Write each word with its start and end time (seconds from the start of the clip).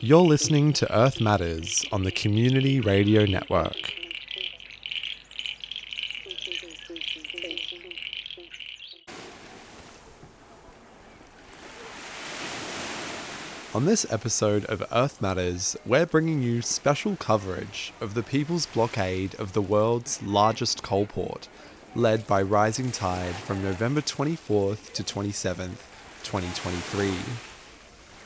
You're 0.00 0.20
listening 0.20 0.72
to 0.74 0.96
Earth 0.96 1.20
Matters 1.20 1.84
on 1.90 2.04
the 2.04 2.12
Community 2.12 2.80
Radio 2.80 3.24
Network. 3.24 3.94
On 13.74 13.86
this 13.86 14.04
episode 14.12 14.64
of 14.66 14.84
Earth 14.92 15.20
Matters, 15.20 15.76
we're 15.86 16.06
bringing 16.06 16.42
you 16.42 16.62
special 16.62 17.16
coverage 17.16 17.92
of 18.00 18.14
the 18.14 18.22
people's 18.22 18.66
blockade 18.66 19.34
of 19.36 19.54
the 19.54 19.62
world's 19.62 20.22
largest 20.22 20.82
coal 20.82 21.06
port, 21.06 21.48
led 21.96 22.26
by 22.26 22.42
Rising 22.42 22.92
Tide 22.92 23.34
from 23.34 23.62
November 23.62 24.00
24th 24.02 24.92
to 24.92 25.02
27th, 25.02 25.78
2023. 26.24 27.14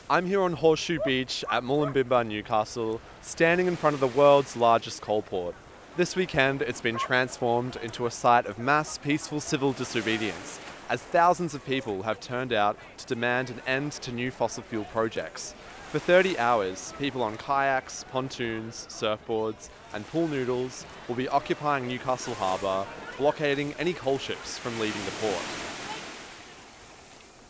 I'm 0.09 0.25
here 0.25 0.41
on 0.41 0.53
Horseshoe 0.53 0.99
Beach 1.05 1.43
at 1.51 1.63
Muloombinba, 1.63 2.25
Newcastle, 2.25 3.01
standing 3.21 3.67
in 3.67 3.75
front 3.75 3.93
of 3.93 3.99
the 3.99 4.07
world's 4.07 4.55
largest 4.55 5.01
coal 5.01 5.21
port. 5.21 5.53
This 5.97 6.15
weekend, 6.15 6.61
it's 6.61 6.79
been 6.79 6.97
transformed 6.97 7.75
into 7.77 8.05
a 8.05 8.11
site 8.11 8.45
of 8.45 8.57
mass 8.57 8.97
peaceful 8.97 9.41
civil 9.41 9.73
disobedience, 9.73 10.59
as 10.89 11.01
thousands 11.01 11.53
of 11.53 11.65
people 11.65 12.03
have 12.03 12.19
turned 12.19 12.53
out 12.53 12.77
to 12.97 13.05
demand 13.05 13.49
an 13.49 13.61
end 13.67 13.91
to 13.93 14.11
new 14.11 14.31
fossil 14.31 14.63
fuel 14.63 14.85
projects. 14.85 15.53
For 15.91 15.99
30 15.99 16.37
hours, 16.37 16.93
people 16.99 17.23
on 17.23 17.35
kayaks, 17.37 18.05
pontoons, 18.11 18.87
surfboards, 18.89 19.69
and 19.93 20.07
pool 20.07 20.27
noodles 20.27 20.85
will 21.07 21.15
be 21.15 21.27
occupying 21.27 21.87
Newcastle 21.87 22.35
Harbour, 22.35 22.85
blockading 23.17 23.73
any 23.79 23.93
coal 23.93 24.17
ships 24.17 24.57
from 24.57 24.79
leaving 24.79 25.03
the 25.05 25.11
port 25.19 25.66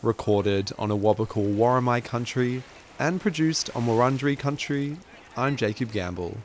recorded 0.02 0.72
on 0.78 0.90
a 0.90 0.96
Awabakal 0.96 1.56
Worimi 1.56 2.02
country 2.04 2.62
and 2.98 3.20
produced 3.20 3.74
on 3.74 3.86
Wurundjeri 3.86 4.38
country, 4.38 4.96
I'm 5.36 5.56
Jacob 5.56 5.92
Gamble. 5.92 6.36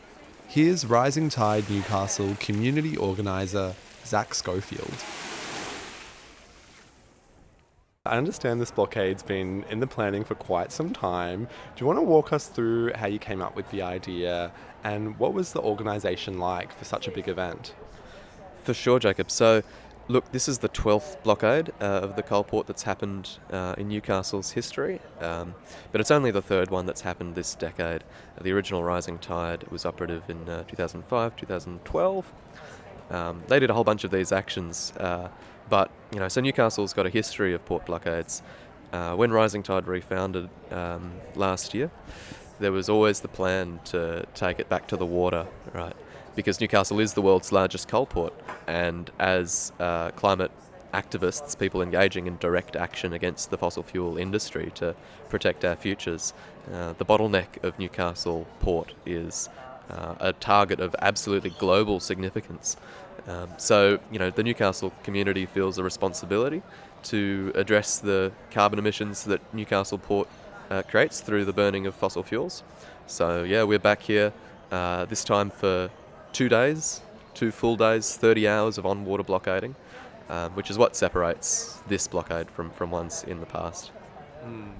Here's 0.48 0.86
Rising 0.86 1.30
Tide 1.30 1.70
Newcastle 1.70 2.36
community 2.40 2.98
organiser 2.98 3.76
Zack 4.06 4.34
Schofield. 4.34 4.94
I 8.06 8.18
understand 8.18 8.60
this 8.60 8.72
blockade's 8.72 9.23
been 9.23 9.64
in 9.70 9.80
the 9.80 9.88
planning 9.88 10.23
for 10.23 10.36
quite 10.36 10.72
some 10.72 10.92
time. 10.92 11.45
Do 11.45 11.82
you 11.82 11.88
want 11.88 12.00
to 12.00 12.04
walk 12.04 12.34
us 12.34 12.48
through 12.48 12.92
how 12.94 13.08
you 13.08 13.17
came 13.17 13.42
up 13.42 13.56
with 13.56 13.70
the 13.72 13.82
idea 13.82 14.52
and 14.84 15.17
what 15.17 15.34
was 15.34 15.54
the 15.54 15.62
organisation 15.62 16.38
like 16.38 16.78
for 16.78 16.86
such 16.86 17.08
a 17.08 17.12
big 17.12 17.30
event? 17.30 17.73
For 18.64 18.73
sure, 18.73 19.00
Jacob. 19.00 19.30
So, 19.32 19.62
Look, 20.09 20.34
this 20.34 20.50
is 20.50 20.59
the 20.59 20.68
12th 20.68 21.23
blockade 21.23 21.72
uh, 21.80 21.86
of 21.86 22.18
the 22.18 22.23
coal 22.23 22.44
port 22.44 22.68
that's 22.68 22.84
happened 22.84 23.38
uh, 23.50 23.76
in 23.78 23.88
Newcastle's 23.88 24.52
history, 24.52 25.00
um, 25.22 25.56
but 25.94 26.02
it's 26.02 26.12
only 26.12 26.30
the 26.30 26.42
third 26.42 26.70
one 26.70 26.86
that's 26.86 27.00
happened 27.00 27.36
this 27.36 27.56
decade. 27.56 28.04
The 28.42 28.52
original 28.52 28.84
Rising 28.84 29.18
Tide 29.18 29.64
was 29.72 29.86
operative 29.86 30.30
in 30.30 30.50
uh, 30.50 30.64
2005, 30.64 31.38
2012. 31.38 32.34
Um, 33.12 33.44
they 33.48 33.60
did 33.60 33.70
a 33.70 33.73
whole 33.73 33.86
bunch 33.86 34.04
of 34.04 34.12
these 34.12 34.34
actions, 34.34 34.92
uh, 34.98 35.30
but 35.70 35.90
you 36.12 36.20
know, 36.20 36.28
so 36.28 36.42
Newcastle's 36.42 36.92
got 36.92 37.06
a 37.06 37.10
history 37.10 37.54
of 37.54 37.64
port 37.64 37.86
blockades. 37.86 38.44
Uh, 38.92 39.16
when 39.16 39.32
Rising 39.32 39.64
Tide 39.64 39.88
refounded 39.88 40.50
um, 40.72 41.14
last 41.36 41.73
year, 41.73 41.90
there 42.60 42.73
was 42.73 42.90
always 42.90 43.22
the 43.22 43.30
plan 43.30 43.80
to 43.86 44.26
take 44.34 44.60
it 44.60 44.67
back 44.67 44.86
to 44.90 44.98
the 44.98 45.06
water, 45.06 45.48
right? 45.73 45.95
Because 46.36 46.59
Newcastle 46.59 47.00
is 47.00 47.14
the 47.14 47.22
world's 47.22 47.52
largest 47.52 47.88
coal 47.88 48.06
port, 48.06 48.34
and 48.67 49.12
as 49.20 49.72
uh, 49.80 50.12
climate 50.12 50.52
activists, 50.94 51.58
people 51.58 51.81
engaging 51.81 52.28
in 52.28 52.38
direct 52.38 52.76
action 52.76 53.14
against 53.14 53.50
the 53.50 53.58
fossil 53.58 53.84
fuel 53.84 54.17
industry 54.17 54.72
to 54.76 54.95
protect 55.30 55.66
our 55.66 55.76
futures, 55.76 56.34
uh, 56.72 56.94
the 56.94 57.06
bottleneck 57.06 57.64
of 57.64 57.78
Newcastle 57.80 58.45
port 58.59 58.94
is 59.06 59.50
uh, 59.89 60.16
a 60.20 60.34
target 60.34 60.80
of 60.80 60.95
absolutely 61.00 61.49
global 61.52 61.99
significance. 61.99 62.77
Um, 63.27 63.50
so, 63.58 64.00
you 64.11 64.20
know, 64.20 64.30
the 64.30 64.44
Newcastle 64.44 64.94
community 65.04 65.45
feels 65.45 65.77
a 65.77 65.83
responsibility 65.83 66.61
to 67.04 67.52
address 67.55 68.00
the 68.00 68.32
carbon 68.52 68.80
emissions 68.80 69.23
that 69.26 69.42
Newcastle 69.54 69.98
port 69.98 70.27
uh, 70.70 70.82
creates 70.83 71.21
through 71.21 71.45
the 71.45 71.54
burning 71.54 71.86
of 71.86 71.95
fossil 71.95 72.23
fuels. 72.23 72.64
So, 73.08 73.44
yeah, 73.44 73.64
we're 73.64 73.80
back 73.80 74.02
here 74.02 74.32
uh, 74.71 75.05
this 75.05 75.23
time 75.23 75.50
for 75.50 75.89
two 76.33 76.49
days, 76.49 77.02
two 77.33 77.52
full 77.52 77.76
days, 77.76 78.17
30 78.17 78.48
hours 78.48 78.77
of 78.77 78.86
on 78.86 79.05
water 79.05 79.23
blockading, 79.23 79.76
um, 80.30 80.52
which 80.52 80.70
is 80.70 80.77
what 80.77 80.95
separates 80.95 81.80
this 81.88 82.08
blockade 82.08 82.49
from, 82.49 82.71
from 82.71 82.92
ones 82.92 83.23
in 83.23 83.39
the 83.39 83.45
past. 83.45 83.92
Mm. 84.44 84.71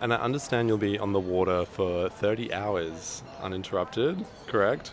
And 0.00 0.12
I 0.12 0.16
understand 0.16 0.68
you'll 0.68 0.78
be 0.78 0.98
on 0.98 1.12
the 1.12 1.20
water 1.20 1.64
for 1.64 2.08
30 2.08 2.52
hours 2.52 3.22
uninterrupted, 3.40 4.24
correct? 4.46 4.92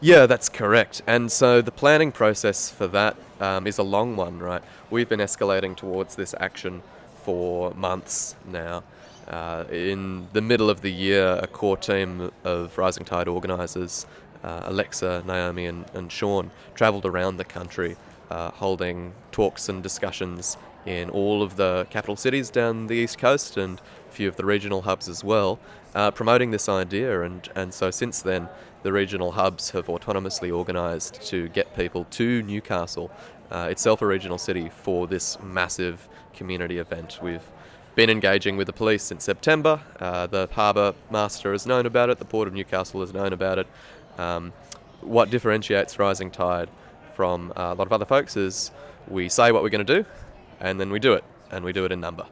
Yeah, 0.00 0.24
that's 0.24 0.48
correct. 0.48 1.02
And 1.06 1.30
so 1.30 1.60
the 1.60 1.70
planning 1.72 2.10
process 2.10 2.70
for 2.70 2.86
that 2.88 3.16
um, 3.38 3.66
is 3.66 3.76
a 3.76 3.82
long 3.82 4.16
one, 4.16 4.38
right? 4.38 4.62
We've 4.88 5.08
been 5.08 5.20
escalating 5.20 5.76
towards 5.76 6.16
this 6.16 6.34
action 6.40 6.82
for 7.22 7.74
months 7.74 8.34
now. 8.46 8.82
Uh, 9.28 9.64
in 9.70 10.26
the 10.32 10.40
middle 10.40 10.70
of 10.70 10.80
the 10.80 10.90
year, 10.90 11.38
a 11.42 11.46
core 11.46 11.76
team 11.76 12.32
of 12.44 12.76
Rising 12.78 13.04
Tide 13.04 13.28
organisers 13.28 14.06
uh, 14.42 14.62
Alexa, 14.64 15.22
Naomi, 15.26 15.66
and, 15.66 15.84
and 15.94 16.10
Sean 16.10 16.50
travelled 16.74 17.06
around 17.06 17.36
the 17.36 17.44
country 17.44 17.96
uh, 18.30 18.50
holding 18.52 19.12
talks 19.32 19.68
and 19.68 19.82
discussions 19.82 20.56
in 20.86 21.10
all 21.10 21.42
of 21.42 21.56
the 21.56 21.86
capital 21.90 22.16
cities 22.16 22.48
down 22.48 22.86
the 22.86 22.94
east 22.94 23.18
coast 23.18 23.56
and 23.56 23.80
a 24.08 24.12
few 24.12 24.28
of 24.28 24.36
the 24.36 24.44
regional 24.44 24.82
hubs 24.82 25.08
as 25.08 25.22
well, 25.22 25.58
uh, 25.94 26.10
promoting 26.10 26.50
this 26.50 26.68
idea. 26.68 27.22
And, 27.22 27.48
and 27.54 27.74
so 27.74 27.90
since 27.90 28.22
then, 28.22 28.48
the 28.82 28.92
regional 28.92 29.32
hubs 29.32 29.70
have 29.70 29.86
autonomously 29.86 30.50
organised 30.50 31.20
to 31.28 31.48
get 31.48 31.76
people 31.76 32.06
to 32.12 32.42
Newcastle, 32.42 33.10
uh, 33.50 33.68
itself 33.70 34.00
a 34.00 34.06
regional 34.06 34.38
city, 34.38 34.70
for 34.70 35.06
this 35.06 35.38
massive 35.42 36.08
community 36.32 36.78
event. 36.78 37.18
We've 37.22 37.44
been 37.94 38.08
engaging 38.08 38.56
with 38.56 38.66
the 38.66 38.72
police 38.72 39.02
since 39.02 39.24
September. 39.24 39.80
Uh, 39.98 40.26
the 40.26 40.48
harbour 40.52 40.94
master 41.10 41.52
has 41.52 41.66
known 41.66 41.84
about 41.84 42.08
it, 42.08 42.18
the 42.18 42.24
Port 42.24 42.48
of 42.48 42.54
Newcastle 42.54 43.00
has 43.00 43.12
known 43.12 43.32
about 43.32 43.58
it. 43.58 43.66
Um, 44.20 44.52
what 45.00 45.30
differentiates 45.30 45.98
Rising 45.98 46.30
Tide 46.30 46.68
from 47.14 47.52
uh, 47.56 47.72
a 47.72 47.74
lot 47.74 47.86
of 47.86 47.92
other 47.92 48.04
folks 48.04 48.36
is 48.36 48.70
we 49.08 49.28
say 49.28 49.50
what 49.50 49.62
we're 49.62 49.70
going 49.70 49.86
to 49.86 50.02
do, 50.02 50.08
and 50.60 50.78
then 50.78 50.90
we 50.90 50.98
do 50.98 51.14
it, 51.14 51.24
and 51.50 51.64
we 51.64 51.72
do 51.72 51.84
it 51.84 51.92
in 51.92 52.00
number. 52.00 52.26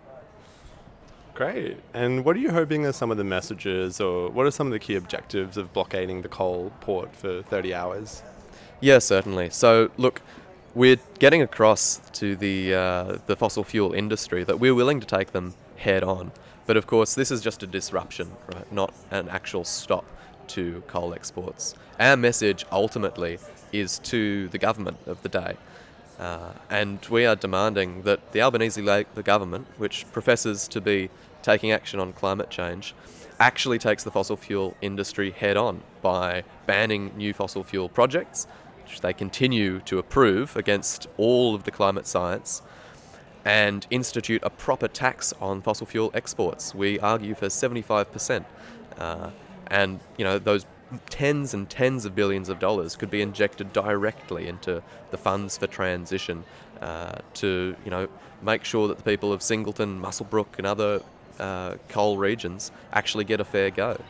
Great. 1.34 1.78
And 1.94 2.24
what 2.24 2.36
are 2.36 2.40
you 2.40 2.50
hoping 2.50 2.84
are 2.84 2.92
some 2.92 3.10
of 3.10 3.16
the 3.16 3.24
messages, 3.24 4.00
or 4.00 4.28
what 4.28 4.44
are 4.44 4.50
some 4.50 4.66
of 4.66 4.72
the 4.72 4.78
key 4.78 4.96
objectives 4.96 5.56
of 5.56 5.72
blockading 5.72 6.22
the 6.22 6.28
coal 6.28 6.72
port 6.80 7.14
for 7.16 7.42
30 7.42 7.72
hours? 7.72 8.22
Yeah, 8.80 8.98
certainly. 8.98 9.48
So, 9.50 9.90
look, 9.96 10.20
we're 10.74 10.98
getting 11.18 11.40
across 11.40 12.00
to 12.12 12.36
the 12.36 12.74
uh, 12.74 13.18
the 13.26 13.34
fossil 13.34 13.64
fuel 13.64 13.92
industry 13.92 14.44
that 14.44 14.60
we're 14.60 14.74
willing 14.74 15.00
to 15.00 15.06
take 15.06 15.32
them 15.32 15.54
head 15.76 16.04
on. 16.04 16.32
But 16.66 16.76
of 16.76 16.86
course, 16.86 17.14
this 17.14 17.30
is 17.30 17.40
just 17.40 17.62
a 17.62 17.66
disruption, 17.66 18.30
right? 18.52 18.70
Not 18.70 18.92
an 19.10 19.28
actual 19.30 19.64
stop 19.64 20.04
to 20.48 20.82
coal 20.86 21.14
exports. 21.14 21.74
Our 21.98 22.16
message 22.16 22.64
ultimately 22.72 23.38
is 23.72 23.98
to 24.00 24.48
the 24.48 24.58
government 24.58 24.98
of 25.06 25.22
the 25.22 25.28
day. 25.28 25.56
Uh, 26.18 26.52
and 26.68 27.04
we 27.10 27.26
are 27.26 27.36
demanding 27.36 28.02
that 28.02 28.32
the 28.32 28.40
Albanese 28.40 28.80
the 28.80 29.22
government, 29.22 29.66
which 29.76 30.04
professes 30.12 30.66
to 30.68 30.80
be 30.80 31.10
taking 31.42 31.70
action 31.70 32.00
on 32.00 32.12
climate 32.12 32.50
change, 32.50 32.94
actually 33.38 33.78
takes 33.78 34.02
the 34.02 34.10
fossil 34.10 34.36
fuel 34.36 34.76
industry 34.80 35.30
head 35.30 35.56
on 35.56 35.80
by 36.02 36.42
banning 36.66 37.12
new 37.16 37.32
fossil 37.32 37.62
fuel 37.62 37.88
projects, 37.88 38.46
which 38.84 39.00
they 39.00 39.12
continue 39.12 39.78
to 39.80 39.98
approve 39.98 40.56
against 40.56 41.06
all 41.16 41.54
of 41.54 41.62
the 41.64 41.70
climate 41.70 42.06
science, 42.06 42.62
and 43.44 43.86
institute 43.90 44.42
a 44.42 44.50
proper 44.50 44.88
tax 44.88 45.32
on 45.40 45.62
fossil 45.62 45.86
fuel 45.86 46.10
exports. 46.14 46.74
We 46.74 46.98
argue 46.98 47.34
for 47.34 47.46
75%. 47.46 48.44
Uh, 48.98 49.30
and 49.68 50.00
you 50.16 50.24
know 50.24 50.38
those 50.38 50.66
tens 51.10 51.52
and 51.54 51.68
tens 51.68 52.04
of 52.04 52.14
billions 52.14 52.48
of 52.48 52.58
dollars 52.58 52.96
could 52.96 53.10
be 53.10 53.20
injected 53.20 53.72
directly 53.72 54.48
into 54.48 54.82
the 55.10 55.18
funds 55.18 55.58
for 55.58 55.66
transition 55.66 56.44
uh, 56.80 57.16
to 57.34 57.76
you 57.84 57.90
know 57.90 58.08
make 58.42 58.64
sure 58.64 58.88
that 58.88 58.96
the 58.96 59.02
people 59.02 59.32
of 59.32 59.42
Singleton, 59.42 60.00
Muswellbrook, 60.00 60.58
and 60.58 60.66
other 60.66 61.02
uh, 61.38 61.74
coal 61.88 62.16
regions 62.16 62.70
actually 62.92 63.24
get 63.24 63.40
a 63.40 63.44
fair 63.44 63.70
go. 63.70 64.00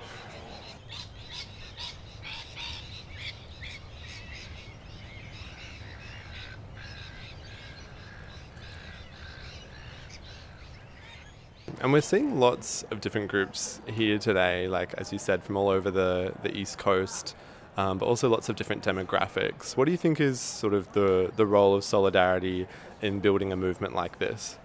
And 11.81 11.93
we're 11.93 12.01
seeing 12.01 12.41
lots 12.41 12.83
of 12.91 13.01
different 13.01 13.29
groups 13.29 13.81
here 13.87 14.19
today, 14.19 14.67
like 14.67 14.95
as 14.95 15.13
you 15.13 15.19
said, 15.19 15.45
from 15.45 15.57
all 15.57 15.69
over 15.69 15.91
the, 15.91 16.35
the 16.43 16.57
East 16.57 16.77
Coast, 16.77 17.37
um, 17.77 17.99
but 17.99 18.07
also 18.07 18.29
lots 18.29 18.49
of 18.49 18.57
different 18.57 18.85
demographics. 18.85 19.77
What 19.77 19.85
do 19.85 19.93
you 19.93 19.97
think 19.97 20.21
is 20.21 20.41
sort 20.41 20.75
of 20.75 20.93
the, 20.93 21.31
the 21.37 21.47
role 21.47 21.77
of 21.77 21.85
solidarity 21.85 22.67
in 23.01 23.21
building 23.21 23.53
a 23.53 23.57
movement 23.57 23.95
like 23.95 24.19
this? 24.19 24.59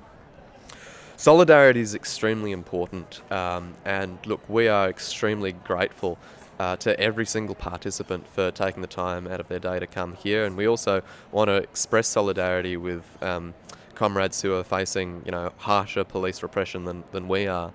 solidarity 1.24 1.80
is 1.80 1.96
extremely 1.96 2.52
important, 2.52 3.22
um, 3.32 3.74
and 3.86 4.18
look, 4.26 4.42
we 4.50 4.68
are 4.68 4.90
extremely 4.90 5.54
grateful 5.54 6.18
uh, 6.60 6.76
to 6.76 7.00
every 7.00 7.26
single 7.26 7.56
participant 7.56 8.28
for 8.28 8.52
taking 8.52 8.82
the 8.82 8.88
time 8.88 9.26
out 9.28 9.40
of 9.40 9.48
their 9.48 9.60
day 9.60 9.80
to 9.80 9.88
come 9.88 10.16
here, 10.16 10.44
and 10.44 10.58
we 10.58 10.68
also 10.68 11.02
want 11.32 11.48
to 11.48 11.56
express 11.56 12.08
solidarity 12.08 12.76
with 12.76 13.06
um, 13.24 13.54
comrades 13.96 14.42
who 14.42 14.54
are 14.56 14.64
facing, 14.64 15.22
you 15.26 15.32
know, 15.32 15.52
harsher 15.58 16.04
police 16.04 16.44
repression 16.44 16.86
than, 16.86 17.04
than 17.12 17.28
we 17.28 17.48
are. 17.48 17.72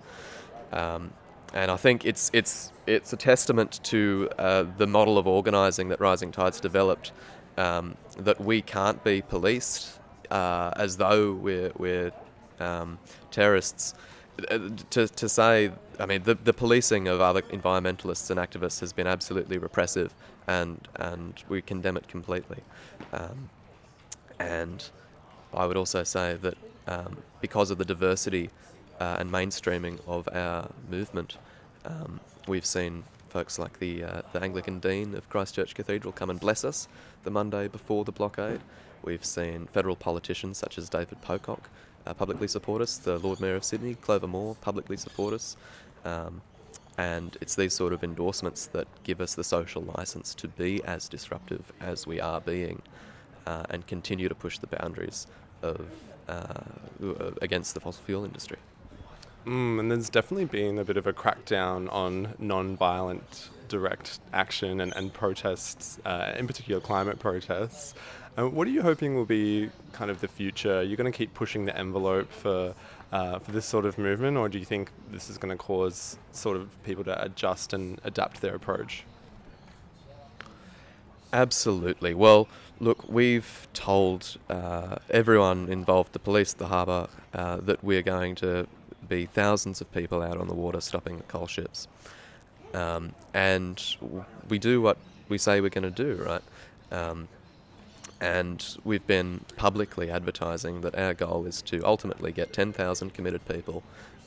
Um, 0.72 1.12
and 1.54 1.70
I 1.70 1.76
think 1.76 2.04
it's 2.04 2.30
it's 2.34 2.72
it's 2.86 3.12
a 3.12 3.16
testament 3.16 3.80
to 3.84 4.28
uh, 4.38 4.64
the 4.76 4.86
model 4.86 5.16
of 5.16 5.26
organising 5.26 5.88
that 5.88 6.00
Rising 6.00 6.30
Tides 6.30 6.60
developed. 6.60 7.12
Um, 7.56 7.96
that 8.18 8.40
we 8.40 8.62
can't 8.62 9.02
be 9.02 9.20
policed 9.20 9.98
uh, 10.30 10.70
as 10.76 10.96
though 10.96 11.32
we're 11.32 11.72
we're 11.76 12.12
um, 12.60 12.98
terrorists. 13.30 13.94
Uh, 14.50 14.70
to, 14.90 15.08
to 15.08 15.28
say, 15.28 15.72
I 15.98 16.06
mean, 16.06 16.22
the, 16.22 16.36
the 16.36 16.52
policing 16.52 17.08
of 17.08 17.20
other 17.20 17.42
environmentalists 17.42 18.30
and 18.30 18.38
activists 18.38 18.78
has 18.78 18.92
been 18.92 19.08
absolutely 19.08 19.58
repressive, 19.58 20.14
and 20.46 20.86
and 20.96 21.42
we 21.48 21.62
condemn 21.62 21.96
it 21.96 22.06
completely. 22.08 22.62
Um, 23.12 23.50
and 24.38 24.88
I 25.54 25.66
would 25.66 25.76
also 25.76 26.04
say 26.04 26.36
that 26.42 26.56
um, 26.86 27.16
because 27.40 27.70
of 27.70 27.78
the 27.78 27.84
diversity 27.84 28.50
uh, 29.00 29.16
and 29.18 29.30
mainstreaming 29.30 30.00
of 30.06 30.28
our 30.32 30.70
movement, 30.90 31.36
um, 31.84 32.20
we've 32.46 32.66
seen 32.66 33.04
folks 33.28 33.58
like 33.58 33.78
the 33.78 34.04
uh, 34.04 34.22
the 34.32 34.42
Anglican 34.42 34.78
Dean 34.80 35.14
of 35.14 35.28
Christchurch 35.28 35.74
Cathedral 35.74 36.12
come 36.12 36.30
and 36.30 36.40
bless 36.40 36.64
us 36.64 36.88
the 37.24 37.30
Monday 37.30 37.68
before 37.68 38.04
the 38.04 38.12
blockade. 38.12 38.60
We've 39.02 39.24
seen 39.24 39.66
federal 39.66 39.96
politicians 39.96 40.58
such 40.58 40.78
as 40.78 40.88
David 40.88 41.20
Pocock 41.22 41.68
uh, 42.06 42.14
publicly 42.14 42.48
support 42.48 42.82
us. 42.82 42.96
The 42.96 43.18
Lord 43.18 43.40
Mayor 43.40 43.54
of 43.56 43.64
Sydney, 43.64 43.94
Clover 43.94 44.26
Moore, 44.26 44.56
publicly 44.60 44.96
support 44.96 45.34
us. 45.34 45.56
Um, 46.04 46.40
and 46.96 47.36
it's 47.40 47.54
these 47.54 47.74
sort 47.74 47.92
of 47.92 48.02
endorsements 48.02 48.66
that 48.66 48.88
give 49.04 49.20
us 49.20 49.36
the 49.36 49.44
social 49.44 49.82
license 49.96 50.34
to 50.34 50.48
be 50.48 50.82
as 50.82 51.08
disruptive 51.08 51.72
as 51.80 52.06
we 52.08 52.20
are 52.20 52.40
being 52.40 52.82
uh, 53.48 53.64
and 53.70 53.86
continue 53.86 54.28
to 54.28 54.34
push 54.34 54.58
the 54.58 54.66
boundaries 54.66 55.26
of 55.62 55.80
uh, 56.28 56.60
against 57.40 57.74
the 57.74 57.80
fossil 57.80 58.02
fuel 58.04 58.24
industry. 58.24 58.58
Mm, 59.46 59.80
and 59.80 59.90
there's 59.90 60.10
definitely 60.10 60.44
been 60.44 60.78
a 60.78 60.84
bit 60.84 60.98
of 60.98 61.06
a 61.06 61.12
crackdown 61.12 61.90
on 61.90 62.34
non-violent 62.38 63.48
direct 63.68 64.20
action 64.32 64.80
and, 64.82 64.94
and 64.94 65.12
protests, 65.12 65.98
uh, 66.04 66.34
in 66.36 66.46
particular 66.46 66.80
climate 66.80 67.18
protests. 67.18 67.94
Uh, 68.36 68.46
what 68.46 68.66
are 68.68 68.70
you 68.70 68.82
hoping 68.82 69.14
will 69.14 69.24
be 69.24 69.70
kind 69.92 70.10
of 70.10 70.20
the 70.20 70.28
future? 70.28 70.82
You're 70.82 70.96
going 70.96 71.10
to 71.10 71.16
keep 71.16 71.32
pushing 71.32 71.64
the 71.64 71.76
envelope 71.76 72.30
for 72.30 72.74
uh, 73.10 73.38
for 73.38 73.52
this 73.52 73.64
sort 73.64 73.86
of 73.86 73.96
movement, 73.96 74.36
or 74.36 74.50
do 74.50 74.58
you 74.58 74.66
think 74.66 74.90
this 75.10 75.30
is 75.30 75.38
going 75.38 75.50
to 75.56 75.56
cause 75.56 76.18
sort 76.32 76.58
of 76.58 76.66
people 76.84 77.02
to 77.04 77.22
adjust 77.22 77.72
and 77.72 77.98
adapt 78.04 78.42
their 78.42 78.54
approach? 78.54 79.04
Absolutely. 81.32 82.12
Well, 82.14 82.48
look, 82.80 83.08
we've 83.08 83.68
told 83.72 84.36
uh, 84.48 84.96
everyone 85.10 85.68
involved, 85.68 86.12
the 86.12 86.18
police, 86.18 86.52
the 86.52 86.66
harbour, 86.66 87.08
uh, 87.34 87.56
that 87.58 87.82
we're 87.82 88.02
going 88.02 88.34
to 88.36 88.66
be 89.08 89.26
thousands 89.26 89.80
of 89.80 89.90
people 89.92 90.22
out 90.22 90.38
on 90.38 90.48
the 90.48 90.54
water 90.54 90.80
stopping 90.80 91.16
the 91.16 91.22
coal 91.24 91.46
ships. 91.46 91.88
Um, 92.74 93.14
and 93.32 93.82
we 94.48 94.58
do 94.58 94.80
what 94.80 94.98
we 95.28 95.38
say 95.38 95.60
we're 95.60 95.70
going 95.70 95.90
to 95.92 96.04
do, 96.16 96.22
right? 96.22 96.42
Um, 96.90 97.28
and 98.20 98.76
we've 98.84 99.06
been 99.06 99.44
publicly 99.56 100.10
advertising 100.10 100.80
that 100.80 100.98
our 100.98 101.14
goal 101.14 101.46
is 101.46 101.62
to 101.62 101.84
ultimately 101.84 102.32
get 102.32 102.52
10,000 102.52 103.14
committed 103.14 103.46
people 103.46 103.82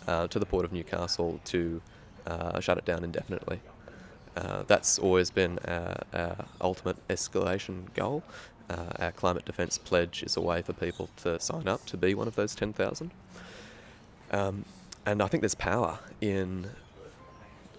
uh, 0.08 0.28
to 0.28 0.40
the 0.40 0.46
Port 0.46 0.66
of 0.66 0.72
Newcastle 0.72 1.40
to 1.46 1.82
uh, 2.26 2.60
shut 2.60 2.78
it 2.78 2.86
down 2.86 3.04
indefinitely. 3.04 3.60
Uh, 4.36 4.64
that's 4.68 4.98
always 4.98 5.30
been 5.30 5.60
our, 5.68 5.98
our 6.14 6.46
ultimate 6.62 6.98
escalation 7.10 7.94
goal. 7.94 8.24
Uh, 8.70 8.86
our 9.00 9.12
climate 9.12 9.44
defence 9.44 9.78
pledge 9.78 10.24
is 10.24 10.38
a 10.38 10.42
way 10.42 10.62
for 10.62 10.74
people 10.74 11.10
to 11.18 11.40
sign 11.40 11.68
up 11.68 11.86
to 11.86 11.98
be 11.98 12.14
one 12.14 12.28
of 12.28 12.36
those 12.36 12.56
10,000. 12.56 13.12
Um, 14.32 14.64
and 15.06 15.22
I 15.22 15.28
think 15.28 15.42
there's 15.42 15.56
power 15.56 16.00
in 16.22 16.70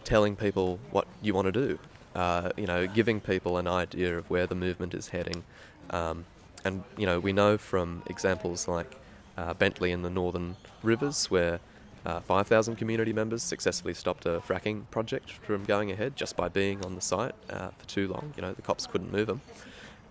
telling 0.04 0.36
people 0.36 0.78
what 0.90 1.06
you 1.22 1.32
want 1.34 1.46
to 1.46 1.52
do. 1.52 1.78
Uh, 2.14 2.50
you 2.56 2.66
know, 2.66 2.86
giving 2.86 3.20
people 3.20 3.56
an 3.56 3.66
idea 3.66 4.18
of 4.18 4.28
where 4.28 4.46
the 4.46 4.54
movement 4.54 4.92
is 4.92 5.08
heading, 5.08 5.44
um, 5.90 6.26
and 6.62 6.84
you 6.98 7.06
know, 7.06 7.18
we 7.18 7.32
know 7.32 7.56
from 7.56 8.02
examples 8.06 8.68
like 8.68 8.96
uh, 9.38 9.54
Bentley 9.54 9.92
in 9.92 10.02
the 10.02 10.10
Northern 10.10 10.56
Rivers, 10.82 11.30
where 11.30 11.60
uh, 12.04 12.20
5,000 12.20 12.76
community 12.76 13.12
members 13.12 13.42
successfully 13.42 13.94
stopped 13.94 14.26
a 14.26 14.40
fracking 14.40 14.88
project 14.90 15.30
from 15.30 15.64
going 15.64 15.90
ahead 15.90 16.16
just 16.16 16.36
by 16.36 16.48
being 16.48 16.84
on 16.84 16.94
the 16.94 17.00
site 17.00 17.34
uh, 17.50 17.68
for 17.78 17.86
too 17.86 18.08
long. 18.08 18.32
You 18.36 18.42
know, 18.42 18.52
the 18.52 18.62
cops 18.62 18.86
couldn't 18.86 19.12
move 19.12 19.28
them. 19.28 19.40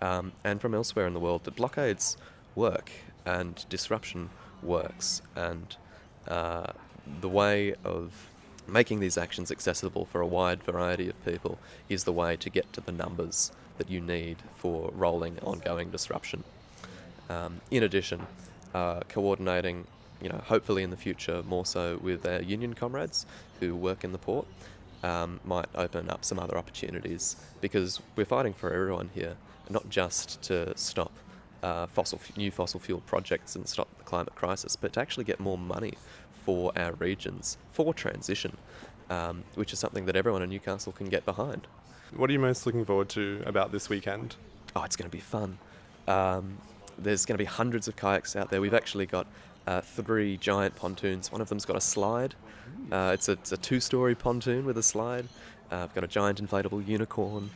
Um, 0.02 0.32
and 0.44 0.60
from 0.60 0.74
elsewhere 0.74 1.06
in 1.06 1.14
the 1.14 1.20
world, 1.20 1.44
that 1.44 1.56
blockades 1.56 2.18
work 2.56 2.92
and 3.26 3.66
disruption 3.70 4.30
works, 4.64 5.22
and 5.36 5.76
uh, 6.28 6.72
the 7.20 7.30
way 7.30 7.76
of 7.84 8.30
making 8.68 9.00
these 9.00 9.18
actions 9.18 9.52
accessible 9.52 10.06
for 10.06 10.22
a 10.22 10.28
wide 10.28 10.64
variety 10.64 11.10
of 11.10 11.26
people 11.26 11.60
is 11.90 12.04
the 12.04 12.14
way 12.14 12.36
to 12.38 12.50
get 12.50 12.72
to 12.74 12.82
the 12.82 12.92
numbers 12.92 13.52
that 13.78 13.90
you 13.90 14.00
need 14.00 14.38
for 14.56 14.92
rolling 14.94 15.38
ongoing 15.40 15.90
disruption. 15.90 16.44
Um, 17.30 17.62
in 17.70 17.84
addition, 17.84 18.26
uh, 18.74 19.02
coordinating, 19.10 19.86
you 20.22 20.30
know, 20.30 20.42
hopefully 20.46 20.84
in 20.84 20.90
the 20.90 20.98
future 20.98 21.44
more 21.44 21.66
so 21.66 22.00
with 22.02 22.26
our 22.26 22.42
union 22.42 22.74
comrades 22.74 23.26
who 23.60 23.76
work 23.76 24.04
in 24.04 24.12
the 24.12 24.18
port, 24.18 24.48
um, 25.04 25.40
might 25.44 25.68
open 25.76 26.10
up 26.10 26.24
some 26.24 26.40
other 26.40 26.58
opportunities 26.58 27.36
because 27.60 28.02
we're 28.16 28.26
fighting 28.26 28.54
for 28.54 28.72
everyone 28.72 29.10
here, 29.14 29.36
not 29.70 29.90
just 29.90 30.42
to 30.44 30.78
stop 30.78 31.12
uh, 31.64 31.86
fossil 31.88 32.20
new 32.38 32.52
fossil 32.52 32.80
fuel 32.80 33.02
projects 33.06 33.56
and 33.56 33.68
stop 33.68 33.88
the 33.98 34.04
climate 34.04 34.36
crisis, 34.36 34.76
but 34.76 34.94
to 34.94 35.00
actually 35.00 35.24
get 35.24 35.40
more 35.40 35.58
money 35.58 35.94
for 36.46 36.72
our 36.76 36.94
regions 36.94 37.58
for 37.72 37.94
transition, 37.94 38.58
um, 39.10 39.44
which 39.56 39.74
is 39.74 39.80
something 39.80 40.06
that 40.06 40.16
everyone 40.16 40.42
in 40.42 40.50
Newcastle 40.50 40.92
can 40.92 41.08
get 41.08 41.26
behind. 41.26 41.68
What 42.16 42.30
are 42.30 42.34
you 42.34 42.40
most 42.40 42.66
looking 42.66 42.84
forward 42.84 43.10
to 43.10 43.44
about 43.46 43.72
this 43.72 43.90
weekend? 43.90 44.36
Oh, 44.76 44.84
it's 44.84 44.96
going 44.96 45.10
to 45.10 45.16
be 45.16 45.22
fun. 45.22 45.58
Um, 46.08 46.58
there's 46.98 47.26
going 47.26 47.36
to 47.36 47.42
be 47.42 47.46
hundreds 47.46 47.88
of 47.88 47.96
kayaks 47.96 48.36
out 48.36 48.50
there. 48.50 48.60
We've 48.60 48.74
actually 48.74 49.06
got 49.06 49.28
uh, 49.68 49.82
three 49.82 50.38
giant 50.38 50.76
pontoons. 50.76 51.32
One 51.32 51.42
of 51.42 51.50
them's 51.50 51.66
got 51.66 51.76
a 51.76 51.82
slide. 51.82 52.36
Uh, 52.92 53.12
it's 53.14 53.30
a, 53.30 53.34
it's 53.34 53.52
a 53.52 53.58
two-story 53.58 54.16
pontoon 54.16 54.66
with 54.66 54.78
a 54.78 54.84
slide. 54.84 55.28
Uh, 55.72 55.84
I've 55.84 55.94
got 55.94 56.04
a 56.04 56.08
giant 56.08 56.44
inflatable 56.44 56.88
unicorn. 56.88 57.50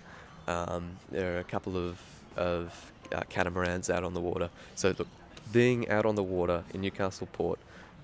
Um, 0.47 0.97
there 1.11 1.35
are 1.35 1.39
a 1.39 1.43
couple 1.43 1.75
of, 1.77 1.99
of 2.35 2.91
uh, 3.13 3.21
catamarans 3.29 3.89
out 3.89 4.03
on 4.03 4.13
the 4.13 4.21
water. 4.21 4.49
So 4.75 4.93
look, 4.97 5.07
being 5.51 5.89
out 5.89 6.05
on 6.05 6.15
the 6.15 6.23
water 6.23 6.63
in 6.73 6.81
Newcastle 6.81 7.27
Port 7.31 7.59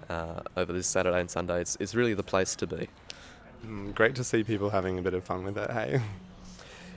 uh, 0.10 0.42
over 0.58 0.74
this 0.74 0.88
Saturday 0.88 1.20
and 1.20 1.30
Sunday 1.30 1.62
is, 1.62 1.78
is 1.80 1.96
really 1.96 2.14
the 2.14 2.24
place 2.24 2.56
to 2.56 2.68
be. 2.68 2.88
Mm, 3.66 3.94
great 3.94 4.16
to 4.16 4.24
see 4.24 4.44
people 4.44 4.72
having 4.72 4.98
a 4.98 5.02
bit 5.02 5.14
of 5.14 5.24
fun 5.24 5.44
with 5.44 5.58
it, 5.58 5.72
hey? 5.72 6.02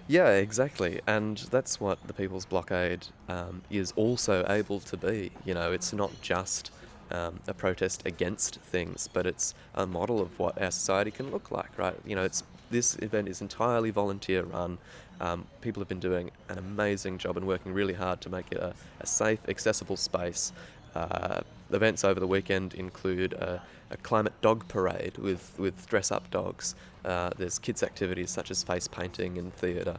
Yeah, 0.06 0.32
exactly. 0.32 1.00
And 1.06 1.38
that's 1.50 1.80
what 1.80 2.06
the 2.06 2.12
People's 2.12 2.44
Blockade 2.44 3.06
um, 3.30 3.62
is 3.70 3.92
also 3.96 4.44
able 4.50 4.80
to 4.80 4.98
be. 4.98 5.30
You 5.46 5.54
know, 5.54 5.72
it's 5.72 5.94
not 5.94 6.10
just 6.20 6.70
um, 7.10 7.40
a 7.46 7.54
protest 7.54 8.02
against 8.06 8.56
things, 8.60 9.08
but 9.12 9.26
it's 9.26 9.54
a 9.74 9.86
model 9.86 10.20
of 10.20 10.38
what 10.38 10.60
our 10.60 10.70
society 10.70 11.10
can 11.10 11.30
look 11.30 11.50
like, 11.50 11.76
right? 11.78 11.96
You 12.04 12.16
know, 12.16 12.24
it's 12.24 12.42
this 12.70 12.96
event 12.96 13.28
is 13.28 13.40
entirely 13.40 13.90
volunteer 13.90 14.42
run. 14.42 14.78
Um, 15.20 15.46
people 15.60 15.80
have 15.80 15.88
been 15.88 16.00
doing 16.00 16.30
an 16.48 16.58
amazing 16.58 17.18
job 17.18 17.36
and 17.36 17.46
working 17.46 17.72
really 17.72 17.94
hard 17.94 18.20
to 18.22 18.28
make 18.28 18.46
it 18.50 18.58
a, 18.58 18.74
a 19.00 19.06
safe, 19.06 19.38
accessible 19.48 19.96
space. 19.96 20.52
Uh, 20.94 21.40
events 21.70 22.04
over 22.04 22.18
the 22.20 22.26
weekend 22.26 22.74
include 22.74 23.32
a, 23.34 23.62
a 23.90 23.96
climate 23.98 24.32
dog 24.40 24.66
parade 24.68 25.18
with, 25.18 25.54
with 25.58 25.86
dress 25.88 26.10
up 26.10 26.30
dogs. 26.30 26.74
Uh, 27.04 27.30
there's 27.36 27.58
kids' 27.58 27.82
activities 27.82 28.30
such 28.30 28.50
as 28.50 28.62
face 28.62 28.88
painting 28.88 29.38
and 29.38 29.52
theatre. 29.54 29.98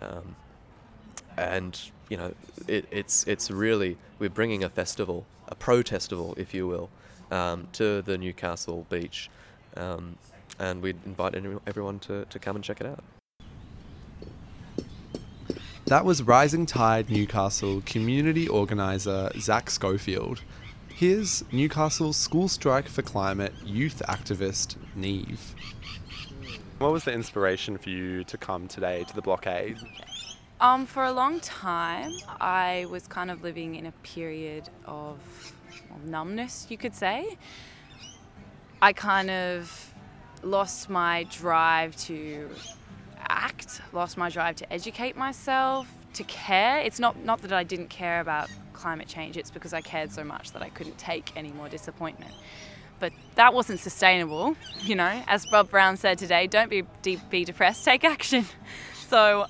Um, 0.00 0.36
and, 1.36 1.78
you 2.08 2.16
know, 2.16 2.34
it, 2.68 2.86
it's, 2.90 3.26
it's 3.26 3.50
really, 3.50 3.96
we're 4.18 4.30
bringing 4.30 4.62
a 4.62 4.68
festival, 4.68 5.26
a 5.52 5.54
protestival, 5.54 6.36
if 6.36 6.54
you 6.54 6.66
will, 6.66 6.88
um, 7.30 7.68
to 7.72 8.02
the 8.02 8.16
Newcastle 8.18 8.86
beach. 8.88 9.30
Um, 9.76 10.16
and 10.58 10.82
we'd 10.82 10.98
invite 11.06 11.34
everyone 11.66 11.98
to, 12.00 12.24
to 12.24 12.38
come 12.38 12.56
and 12.56 12.64
check 12.64 12.80
it 12.80 12.86
out. 12.86 13.04
That 15.86 16.04
was 16.04 16.22
Rising 16.22 16.64
Tide 16.64 17.10
Newcastle 17.10 17.82
community 17.84 18.48
organiser 18.48 19.30
Zack 19.38 19.68
Schofield. 19.70 20.42
Here's 20.88 21.44
Newcastle 21.52 22.12
School 22.12 22.48
Strike 22.48 22.88
for 22.88 23.02
Climate 23.02 23.52
youth 23.64 24.02
activist, 24.08 24.76
Niamh. 24.96 25.54
What 26.78 26.92
was 26.92 27.04
the 27.04 27.12
inspiration 27.12 27.76
for 27.78 27.90
you 27.90 28.24
to 28.24 28.38
come 28.38 28.68
today 28.68 29.04
to 29.08 29.14
the 29.14 29.22
blockade? 29.22 29.78
Um, 30.62 30.86
for 30.86 31.02
a 31.02 31.12
long 31.12 31.40
time, 31.40 32.12
I 32.40 32.86
was 32.88 33.08
kind 33.08 33.32
of 33.32 33.42
living 33.42 33.74
in 33.74 33.86
a 33.86 33.90
period 34.04 34.68
of 34.86 35.18
well, 35.90 35.98
numbness, 36.06 36.68
you 36.70 36.78
could 36.78 36.94
say. 36.94 37.36
I 38.80 38.92
kind 38.92 39.28
of 39.28 39.92
lost 40.44 40.88
my 40.88 41.24
drive 41.32 41.96
to 42.06 42.48
act, 43.28 43.80
lost 43.92 44.16
my 44.16 44.30
drive 44.30 44.54
to 44.54 44.72
educate 44.72 45.16
myself, 45.16 45.88
to 46.14 46.22
care. 46.22 46.78
It's 46.78 47.00
not 47.00 47.18
not 47.24 47.42
that 47.42 47.52
I 47.52 47.64
didn't 47.64 47.88
care 47.88 48.20
about 48.20 48.48
climate 48.72 49.08
change, 49.08 49.36
it's 49.36 49.50
because 49.50 49.74
I 49.74 49.80
cared 49.80 50.12
so 50.12 50.22
much 50.22 50.52
that 50.52 50.62
I 50.62 50.68
couldn't 50.68 50.96
take 50.96 51.32
any 51.34 51.50
more 51.50 51.68
disappointment. 51.68 52.34
But 53.00 53.12
that 53.34 53.52
wasn't 53.52 53.80
sustainable, 53.80 54.54
you 54.80 54.94
know. 54.94 55.24
As 55.26 55.44
Bob 55.44 55.70
Brown 55.70 55.96
said 55.96 56.18
today, 56.18 56.46
don't 56.46 56.70
be 56.70 56.84
de- 57.02 57.20
be 57.30 57.44
depressed, 57.44 57.84
take 57.84 58.04
action. 58.04 58.46
So, 59.08 59.46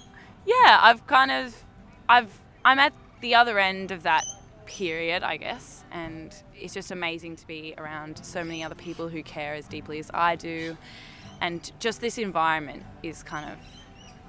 yeah, 0.47 0.81
I've 0.83 1.07
kind 1.07 1.31
of 1.31 1.65
I've 2.09 2.31
I'm 2.65 2.79
at 2.79 2.93
the 3.21 3.35
other 3.35 3.59
end 3.59 3.91
of 3.91 4.03
that 4.03 4.25
period, 4.67 5.23
I 5.23 5.37
guess, 5.37 5.85
and 5.91 6.35
it's 6.55 6.75
just 6.75 6.91
amazing 6.91 7.37
to 7.37 7.47
be 7.47 7.75
around 7.79 8.25
so 8.25 8.43
many 8.45 8.63
other 8.63 8.75
people 8.75 9.09
who 9.09 9.23
care 9.23 9.55
as 9.55 9.67
deeply 9.67 9.99
as 9.99 10.11
I 10.13 10.37
do, 10.37 10.77
and 11.41 11.71
just 11.79 12.01
this 12.01 12.19
environment 12.19 12.83
is 13.03 13.23
kind 13.23 13.51
of, 13.51 13.59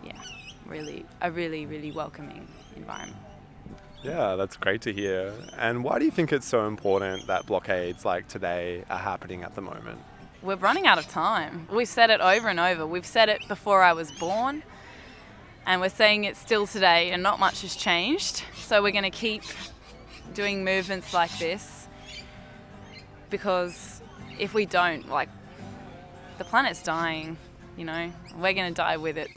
yeah, 0.03 0.22
really 0.65 1.05
a 1.22 1.32
really 1.32 1.65
really 1.65 1.91
welcoming 1.91 2.48
environment. 2.75 3.17
Yeah, 4.03 4.36
that's 4.36 4.58
great 4.58 4.82
to 4.82 4.91
hear. 4.91 5.34
And 5.58 5.82
why 5.82 5.98
do 5.98 6.03
you 6.03 6.12
think 6.12 6.34
it's 6.34 6.48
so 6.48 6.67
important 6.67 7.25
that 7.27 7.46
blockades 7.46 8.03
like 8.03 8.27
today 8.27 8.84
are 8.89 8.98
happening 8.98 9.43
at 9.43 9.55
the 9.55 9.62
moment? 9.62 10.01
We're 10.41 10.58
running 10.58 10.86
out 10.86 10.98
of 10.98 11.08
time. 11.08 11.70
We've 11.72 11.88
said 11.88 12.10
it 12.10 12.20
over 12.20 12.50
and 12.50 12.60
over. 12.60 12.86
We've 12.86 13.05
said 13.05 13.29
it 13.29 13.48
before 13.48 13.82
I 13.82 13.93
was 13.93 14.12
born 14.12 14.62
and 15.65 15.82
we're 15.82 15.89
saying 15.89 16.24
it 16.25 16.38
still 16.38 16.67
today, 16.67 17.12
and 17.12 17.24
not 17.24 17.39
much 17.39 17.62
has 17.62 17.75
changed. 17.75 18.43
So 18.55 18.82
we're 18.82 18.91
going 18.91 19.03
to 19.03 19.10
keep 19.10 19.43
doing 20.34 20.63
movements 20.63 21.13
like 21.13 21.38
this 21.39 21.88
because 23.29 24.01
if 24.39 24.53
we 24.53 24.65
don't, 24.65 25.10
like, 25.10 25.29
the 26.38 26.43
planet's 26.43 26.82
dying, 26.84 27.38
you 27.77 27.86
know, 27.86 28.12
we're 28.38 28.53
going 28.53 28.74
to 28.74 28.75
die 28.75 28.98
with 28.98 29.17
it. 29.17 29.29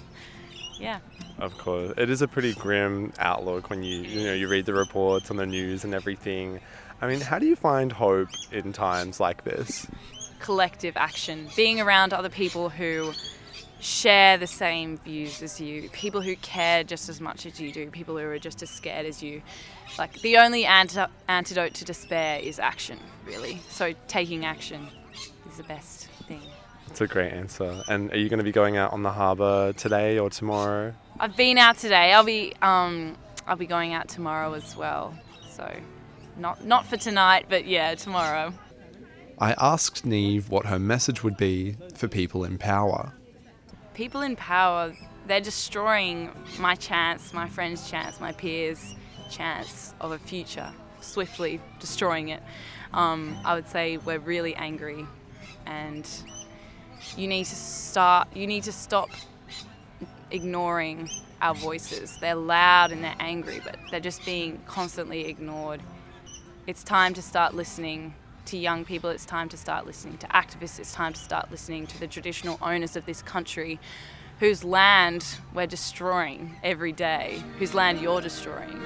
Yeah. 0.79 1.01
Of 1.39 1.57
course, 1.59 1.93
it 1.97 2.09
is 2.09 2.23
a 2.23 2.29
pretty 2.29 2.55
grim 2.55 3.13
outlook 3.19 3.69
when 3.69 3.83
you 3.83 3.99
you 4.01 4.27
know 4.27 4.33
you 4.33 4.49
read 4.49 4.65
the 4.65 4.73
reports 4.73 5.31
on 5.31 5.37
the 5.37 5.45
news 5.47 5.85
and 5.85 5.95
everything. 5.95 6.61
I 7.03 7.07
mean, 7.07 7.21
how 7.21 7.39
do 7.39 7.47
you 7.47 7.57
find 7.57 7.93
hope 7.93 8.29
in 8.53 8.73
times 8.73 9.21
like 9.21 9.45
this? 9.45 9.87
Collective 10.39 10.97
action, 10.97 11.49
being 11.55 11.79
around 11.79 12.15
other 12.15 12.31
people 12.31 12.71
who 12.71 13.13
share 13.81 14.39
the 14.39 14.47
same 14.47 14.97
views 14.99 15.43
as 15.43 15.61
you, 15.61 15.89
people 15.91 16.21
who 16.21 16.37
care 16.37 16.83
just 16.85 17.09
as 17.09 17.21
much 17.21 17.47
as 17.47 17.61
you 17.61 17.73
do, 17.73 17.91
people 17.91 18.17
who 18.17 18.25
are 18.25 18.39
just 18.39 18.63
as 18.63 18.71
scared 18.71 19.07
as 19.07 19.23
you. 19.23 19.43
Like 19.99 20.21
the 20.21 20.39
only 20.39 20.67
antidote 20.67 21.75
to 21.75 21.85
despair 21.85 22.41
is 22.41 22.59
action, 22.59 22.99
really. 23.25 23.61
So 23.69 23.95
taking 24.09 24.45
action 24.45 24.89
is 25.49 25.57
the 25.57 25.65
best 25.65 26.07
thing. 26.27 26.43
It's 26.89 27.01
a 27.01 27.07
great 27.07 27.33
answer. 27.33 27.83
And 27.89 28.11
are 28.13 28.17
you 28.17 28.29
going 28.29 28.39
to 28.39 28.45
be 28.45 28.53
going 28.53 28.77
out 28.77 28.93
on 28.93 29.03
the 29.03 29.13
harbour 29.13 29.73
today 29.75 30.19
or 30.19 30.31
tomorrow? 30.31 30.95
I've 31.19 31.37
been 31.37 31.59
out 31.59 31.79
today. 31.79 32.13
I'll 32.13 32.25
be 32.25 32.55
um, 32.63 33.17
I'll 33.47 33.57
be 33.57 33.67
going 33.67 33.93
out 33.93 34.09
tomorrow 34.09 34.55
as 34.55 34.77
well. 34.77 35.15
So 35.51 35.71
not 36.37 36.65
not 36.65 36.87
for 36.87 36.97
tonight, 36.97 37.47
but 37.49 37.67
yeah, 37.67 37.95
tomorrow. 37.95 38.53
I 39.39 39.55
asked 39.59 40.07
Niamh 40.07 40.49
what 40.49 40.67
her 40.67 40.79
message 40.79 41.23
would 41.23 41.37
be 41.37 41.77
for 41.95 42.09
people 42.09 42.45
in 42.45 42.57
power 42.57 43.13
people 43.97 44.21
in 44.21 44.37
power, 44.37 44.93
they're 45.27 45.41
destroying 45.41 46.31
my 46.61 46.75
chance, 46.75 47.33
my 47.33 47.49
friend's 47.49 47.91
chance, 47.91 48.21
my 48.21 48.31
peers' 48.31 48.95
chance 49.31 49.95
of 50.03 50.13
a 50.13 50.19
future, 50.19 50.71
swiftly 51.01 51.61
destroying 51.81 52.29
it. 52.29 52.43
Um, 52.93 53.37
I 53.45 53.55
would 53.55 53.67
say 53.67 53.97
we're 53.97 54.19
really 54.19 54.55
angry, 54.55 55.07
and 55.65 56.07
you 57.17 57.27
need 57.27 57.47
to 57.47 57.57
start. 57.57 58.29
You 58.35 58.47
need 58.47 58.65
to 58.65 58.73
stop 58.73 59.09
ignoring 60.31 61.09
our 61.41 61.55
voices. 61.55 62.19
They're 62.21 62.35
loud 62.35 62.93
and 62.93 63.03
they're 63.03 63.17
angry, 63.19 63.63
but 63.65 63.77
they're 63.91 64.01
just 64.01 64.25
being 64.27 64.61
constantly 64.67 65.27
ignored. 65.27 65.81
It's 66.67 66.85
time 66.85 67.15
to 67.15 67.23
start 67.23 67.55
listening 67.55 68.15
to 68.47 68.57
young 68.57 68.85
people, 68.85 69.11
it's 69.11 69.27
time 69.27 69.49
to 69.51 69.57
start 69.57 69.87
listening 69.87 70.19
to 70.19 70.27
activists, 70.29 70.79
it's 70.79 70.93
time 70.93 71.13
to 71.13 71.21
start 71.21 71.51
listening 71.51 71.87
to 71.87 72.01
the 72.01 72.07
traditional 72.07 72.59
owners 72.63 72.97
of 72.97 73.07
this 73.07 73.23
country 73.23 73.79
whose 74.41 74.65
land 74.65 75.25
we're 75.55 75.67
destroying 75.67 76.57
every 76.63 76.93
day, 76.93 77.43
whose 77.59 77.75
land 77.75 78.01
you're 78.01 78.21
destroying. 78.21 78.81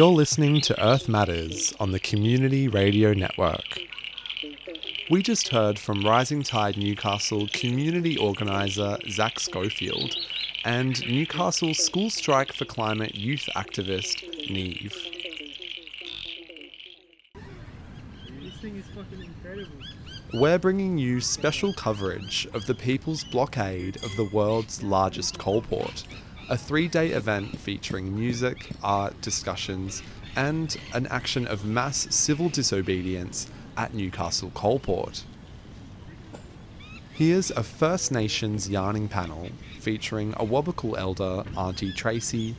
You're 0.00 0.08
listening 0.08 0.62
to 0.62 0.82
Earth 0.82 1.10
Matters 1.10 1.74
on 1.78 1.90
the 1.90 2.00
Community 2.00 2.68
Radio 2.68 3.12
Network. 3.12 3.82
We 5.10 5.22
just 5.22 5.48
heard 5.48 5.78
from 5.78 6.02
Rising 6.06 6.42
Tide 6.42 6.78
Newcastle 6.78 7.48
community 7.52 8.16
organiser 8.16 8.96
Zack 9.10 9.38
Schofield 9.38 10.16
and 10.64 11.06
Newcastle 11.06 11.74
School 11.74 12.08
Strike 12.08 12.54
for 12.54 12.64
Climate 12.64 13.14
youth 13.14 13.46
activist 13.54 14.24
Niamh. 14.48 14.90
This 18.42 18.54
thing 18.62 18.76
is 18.76 18.86
fucking 18.94 19.22
incredible. 19.22 19.70
We're 20.32 20.58
bringing 20.58 20.96
you 20.96 21.20
special 21.20 21.74
coverage 21.74 22.48
of 22.54 22.64
the 22.64 22.74
People's 22.74 23.22
Blockade 23.24 23.96
of 24.02 24.16
the 24.16 24.30
world's 24.32 24.82
largest 24.82 25.38
coal 25.38 25.60
port 25.60 26.06
a 26.50 26.56
three 26.56 26.88
day 26.88 27.10
event 27.10 27.56
featuring 27.60 28.12
music, 28.14 28.70
art, 28.82 29.18
discussions, 29.20 30.02
and 30.34 30.76
an 30.92 31.06
action 31.06 31.46
of 31.46 31.64
mass 31.64 32.12
civil 32.12 32.48
disobedience 32.48 33.48
at 33.76 33.94
Newcastle 33.94 34.50
Coalport. 34.50 35.22
Here's 37.12 37.52
a 37.52 37.62
First 37.62 38.10
Nations 38.10 38.68
yarning 38.68 39.06
panel 39.06 39.50
featuring 39.78 40.32
a 40.32 40.38
Awabakal 40.44 40.98
elder 40.98 41.44
Auntie 41.56 41.92
Tracey, 41.92 42.56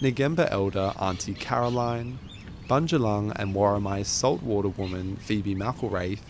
Ngemba 0.00 0.48
elder 0.52 0.92
Auntie 1.00 1.34
Caroline, 1.34 2.20
Bundjalung 2.68 3.32
and 3.34 3.56
Worimi 3.56 4.06
saltwater 4.06 4.68
woman 4.68 5.16
Phoebe 5.16 5.56
McIlwraith, 5.56 6.20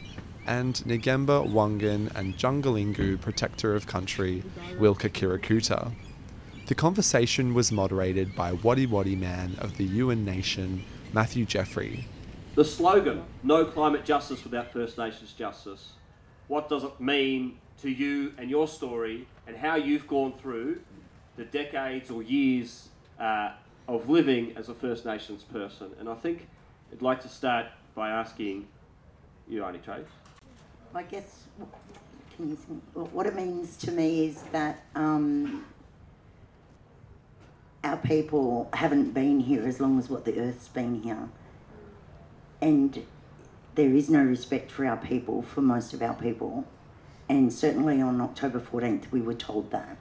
and 0.47 0.77
Ngemba 0.87 1.47
Wangan 1.47 2.11
and 2.15 2.39
Jagalingou 2.39 3.21
protector 3.21 3.75
of 3.75 3.87
country 3.87 4.43
Wilka 4.79 5.11
Kirakuta. 5.11 5.93
The 6.67 6.77
conversation 6.77 7.55
was 7.55 7.73
moderated 7.73 8.37
by 8.37 8.53
Wadi 8.53 8.87
Wadi 8.87 9.17
man 9.17 9.57
of 9.59 9.77
the 9.79 9.89
Yuin 9.89 10.25
Nation, 10.25 10.85
Matthew 11.13 11.45
Jeffery. 11.45 12.07
The 12.55 12.65
slogan, 12.65 13.25
No 13.43 13.65
Climate 13.65 14.05
Justice 14.05 14.45
Without 14.45 14.73
First 14.73 14.97
Nations 14.97 15.33
Justice. 15.33 15.95
What 16.47 16.69
does 16.69 16.85
it 16.85 17.01
mean 17.01 17.59
to 17.81 17.91
you 17.91 18.33
and 18.39 18.49
your 18.49 18.69
story 18.69 19.27
and 19.49 19.57
how 19.57 19.75
you've 19.75 20.07
gone 20.07 20.35
through 20.41 20.81
the 21.37 21.45
decades 21.47 22.13
or 22.13 22.23
years 22.23 22.91
uh, 23.19 23.55
of 23.89 24.09
living 24.09 24.57
as 24.57 24.69
a 24.69 24.75
First 24.75 25.05
Nations 25.05 25.43
person? 25.43 25.91
And 25.99 26.09
I 26.09 26.15
think 26.15 26.47
I'd 26.93 27.03
like 27.03 27.21
to 27.23 27.29
start 27.29 27.67
by 27.97 28.11
asking 28.11 28.69
you, 29.49 29.65
Auntie 29.65 29.81
Trace. 29.81 30.07
I 30.95 31.03
guess 31.03 31.47
what 32.95 33.27
it 33.27 33.35
means 33.35 33.77
to 33.79 33.91
me 33.91 34.27
is 34.27 34.43
that 34.53 34.85
um, 34.95 35.65
our 37.85 37.97
people 37.97 38.69
haven't 38.73 39.13
been 39.13 39.41
here 39.41 39.67
as 39.67 39.81
long 39.81 39.99
as 39.99 40.09
what 40.09 40.25
the 40.25 40.39
earth's 40.39 40.69
been 40.69 41.03
here. 41.03 41.29
And 42.61 43.05
there 43.75 43.91
is 43.91 44.09
no 44.09 44.23
respect 44.23 44.71
for 44.71 44.87
our 44.87 44.97
people, 44.97 45.43
for 45.43 45.63
most 45.63 45.93
of 45.93 46.03
our 46.03 46.15
people. 46.15 46.65
And 47.29 47.53
certainly 47.53 48.01
on 48.01 48.21
October 48.21 48.61
14th, 48.61 49.11
we 49.11 49.21
were 49.21 49.35
told 49.35 49.71
that. 49.73 49.97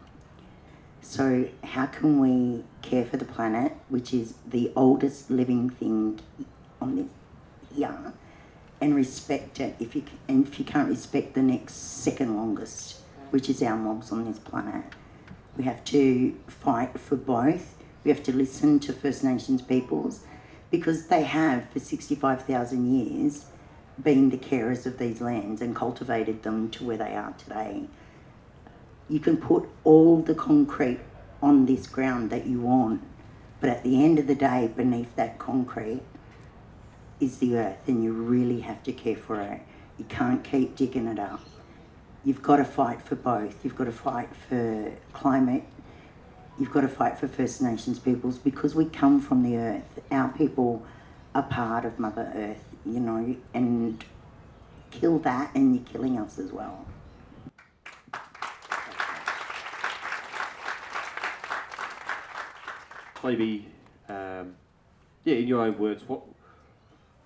So, 1.01 1.49
how 1.63 1.87
can 1.87 2.19
we 2.19 2.63
care 2.83 3.05
for 3.05 3.17
the 3.17 3.25
planet, 3.25 3.73
which 3.89 4.13
is 4.13 4.35
the 4.47 4.71
oldest 4.75 5.31
living 5.31 5.71
thing 5.71 6.19
on 6.79 6.95
this 6.95 7.07
here, 7.75 8.13
and 8.79 8.95
respect 8.95 9.59
it 9.59 9.75
if 9.79 9.95
you, 9.95 10.03
and 10.27 10.45
if 10.45 10.59
you 10.59 10.65
can't 10.65 10.89
respect 10.89 11.33
the 11.33 11.41
next 11.41 11.73
second 11.73 12.37
longest, 12.37 12.99
which 13.31 13.49
is 13.49 13.63
our 13.63 13.75
mobs 13.75 14.11
on 14.11 14.25
this 14.25 14.37
planet? 14.37 14.83
We 15.61 15.67
have 15.67 15.83
to 15.85 16.35
fight 16.47 16.99
for 16.99 17.15
both 17.15 17.75
We 18.03 18.09
have 18.09 18.23
to 18.23 18.35
listen 18.35 18.79
to 18.79 18.93
First 18.93 19.23
Nations 19.23 19.61
peoples 19.61 20.21
because 20.71 21.05
they 21.05 21.21
have, 21.21 21.69
for 21.69 21.79
65,000 21.79 22.91
years, 22.91 23.45
been 24.01 24.31
the 24.31 24.39
carers 24.39 24.87
of 24.87 24.97
these 24.97 25.21
lands 25.21 25.61
and 25.61 25.75
cultivated 25.75 26.41
them 26.41 26.71
to 26.71 26.83
where 26.83 26.97
they 26.97 27.13
are 27.13 27.33
today. 27.33 27.83
You 29.07 29.19
can 29.19 29.37
put 29.37 29.69
all 29.83 30.23
the 30.23 30.33
concrete 30.33 31.01
on 31.43 31.67
this 31.67 31.85
ground 31.85 32.31
that 32.31 32.47
you 32.47 32.59
want, 32.61 33.03
but 33.59 33.69
at 33.69 33.83
the 33.83 34.03
end 34.03 34.17
of 34.17 34.25
the 34.25 34.33
day, 34.33 34.67
beneath 34.75 35.15
that 35.15 35.37
concrete 35.37 36.01
is 37.19 37.37
the 37.37 37.55
earth, 37.55 37.87
and 37.87 38.03
you 38.03 38.13
really 38.13 38.61
have 38.61 38.81
to 38.81 38.91
care 38.91 39.15
for 39.15 39.39
it. 39.39 39.61
You 39.99 40.05
can't 40.05 40.43
keep 40.43 40.75
digging 40.75 41.05
it 41.05 41.19
up. 41.19 41.41
You've 42.23 42.43
got 42.43 42.57
to 42.57 42.65
fight 42.65 43.01
for 43.01 43.15
both. 43.15 43.65
You've 43.65 43.75
got 43.75 43.85
to 43.85 43.91
fight 43.91 44.29
for 44.47 44.91
climate. 45.11 45.63
You've 46.59 46.71
got 46.71 46.81
to 46.81 46.87
fight 46.87 47.17
for 47.17 47.27
First 47.27 47.61
Nations 47.61 47.97
peoples 47.97 48.37
because 48.37 48.75
we 48.75 48.85
come 48.85 49.19
from 49.19 49.41
the 49.41 49.57
earth. 49.57 49.99
Our 50.11 50.29
people 50.29 50.85
are 51.33 51.41
part 51.41 51.83
of 51.83 51.97
Mother 51.97 52.31
Earth, 52.35 52.63
you 52.85 52.99
know, 52.99 53.35
and 53.55 54.03
kill 54.91 55.17
that 55.19 55.55
and 55.55 55.75
you're 55.75 55.85
killing 55.85 56.19
us 56.19 56.37
as 56.37 56.51
well. 56.51 56.85
Maybe, 63.23 63.67
um, 64.09 64.55
yeah, 65.23 65.35
in 65.35 65.47
your 65.47 65.61
own 65.61 65.77
words, 65.77 66.03
what 66.07 66.21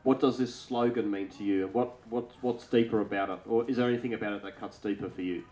what 0.05 0.19
does 0.19 0.38
this 0.38 0.53
slogan 0.53 1.09
mean 1.09 1.27
to 1.29 1.43
you? 1.43 1.67
What 1.74 1.93
what 2.09 2.29
what's 2.41 2.67
deeper 2.67 3.01
about 3.01 3.29
it, 3.29 3.39
or 3.47 3.69
is 3.69 3.77
there 3.77 3.89
anything 3.89 4.13
about 4.13 4.33
it 4.33 4.43
that 4.43 4.57
cuts 4.59 4.77
deeper 4.77 5.09
for 5.09 5.24
you? 5.24 5.43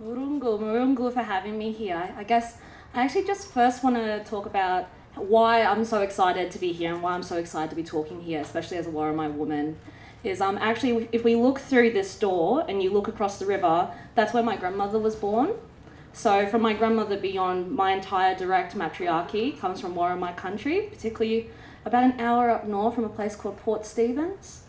Murungu, 0.00 0.58
Murungu 0.58 1.12
for 1.12 1.22
having 1.22 1.58
me 1.58 1.72
here. 1.72 2.14
I 2.16 2.22
guess 2.22 2.58
I 2.94 3.02
actually 3.02 3.26
just 3.26 3.48
first 3.48 3.82
want 3.82 3.96
to 3.96 4.22
talk 4.24 4.46
about 4.46 4.88
why 5.16 5.62
I'm 5.62 5.84
so 5.84 6.00
excited 6.00 6.52
to 6.52 6.58
be 6.58 6.72
here 6.72 6.94
and 6.94 7.02
why 7.02 7.12
I'm 7.14 7.24
so 7.24 7.36
excited 7.36 7.70
to 7.70 7.76
be 7.76 7.82
talking 7.82 8.20
here, 8.22 8.40
especially 8.40 8.76
as 8.76 8.86
a 8.86 8.90
Worimi 8.90 9.34
woman. 9.34 9.76
Is 10.22 10.40
um 10.40 10.56
actually 10.58 11.08
if 11.10 11.24
we 11.24 11.34
look 11.34 11.58
through 11.58 11.90
this 11.90 12.16
door 12.16 12.64
and 12.68 12.80
you 12.80 12.92
look 12.92 13.08
across 13.08 13.40
the 13.40 13.46
river, 13.46 13.92
that's 14.14 14.32
where 14.32 14.44
my 14.44 14.56
grandmother 14.56 15.00
was 15.00 15.16
born. 15.16 15.54
So 16.12 16.46
from 16.46 16.62
my 16.62 16.74
grandmother 16.74 17.16
beyond, 17.16 17.72
my 17.72 17.92
entire 17.92 18.36
direct 18.36 18.76
matriarchy 18.76 19.58
comes 19.58 19.80
from 19.80 19.94
Worimi 19.94 20.36
country, 20.36 20.82
particularly 20.82 21.50
about 21.84 22.04
an 22.04 22.20
hour 22.20 22.50
up 22.50 22.66
north 22.66 22.94
from 22.94 23.04
a 23.04 23.08
place 23.08 23.36
called 23.36 23.56
Port 23.58 23.86
Stephens. 23.86 24.62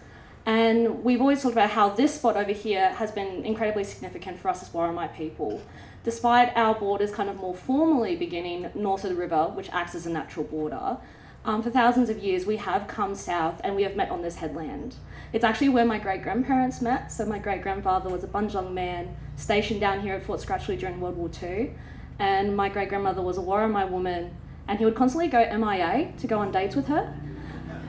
And 0.45 1.03
we've 1.03 1.21
always 1.21 1.41
talked 1.43 1.53
about 1.53 1.71
how 1.71 1.89
this 1.89 2.15
spot 2.15 2.35
over 2.35 2.51
here 2.51 2.89
has 2.93 3.11
been 3.11 3.45
incredibly 3.45 3.83
significant 3.83 4.39
for 4.39 4.49
us 4.49 4.63
as 4.63 4.69
Worimi 4.69 5.13
people. 5.15 5.61
Despite 6.03 6.55
our 6.55 6.73
borders 6.73 7.11
kind 7.11 7.29
of 7.29 7.35
more 7.35 7.53
formally 7.53 8.15
beginning 8.15 8.71
north 8.73 9.03
of 9.03 9.11
the 9.11 9.15
river, 9.15 9.45
which 9.53 9.69
acts 9.69 9.93
as 9.93 10.07
a 10.07 10.09
natural 10.09 10.45
border, 10.45 10.97
um, 11.43 11.61
for 11.61 11.69
thousands 11.69 12.09
of 12.09 12.19
years 12.19 12.45
we 12.45 12.57
have 12.57 12.87
come 12.87 13.15
south 13.15 13.61
and 13.63 13.75
we 13.75 13.83
have 13.83 13.95
met 13.95 14.09
on 14.09 14.21
this 14.21 14.37
headland. 14.37 14.95
It's 15.33 15.43
actually 15.43 15.69
where 15.69 15.85
my 15.85 15.97
great 15.97 16.23
grandparents 16.23 16.81
met. 16.81 17.11
So, 17.11 17.25
my 17.25 17.39
great 17.39 17.61
grandfather 17.61 18.09
was 18.09 18.23
a 18.23 18.27
Bundjalung 18.27 18.73
man 18.73 19.15
stationed 19.37 19.79
down 19.79 20.01
here 20.01 20.15
at 20.15 20.23
Fort 20.23 20.41
Scratchley 20.41 20.77
during 20.77 20.99
World 20.99 21.17
War 21.17 21.29
II. 21.41 21.73
And 22.19 22.55
my 22.55 22.69
great 22.69 22.89
grandmother 22.89 23.21
was 23.21 23.37
a 23.37 23.41
Worimi 23.41 23.89
woman, 23.89 24.35
and 24.67 24.79
he 24.79 24.85
would 24.85 24.95
constantly 24.95 25.27
go 25.27 25.39
MIA 25.57 26.13
to 26.17 26.27
go 26.27 26.39
on 26.39 26.51
dates 26.51 26.75
with 26.75 26.87
her. 26.87 27.13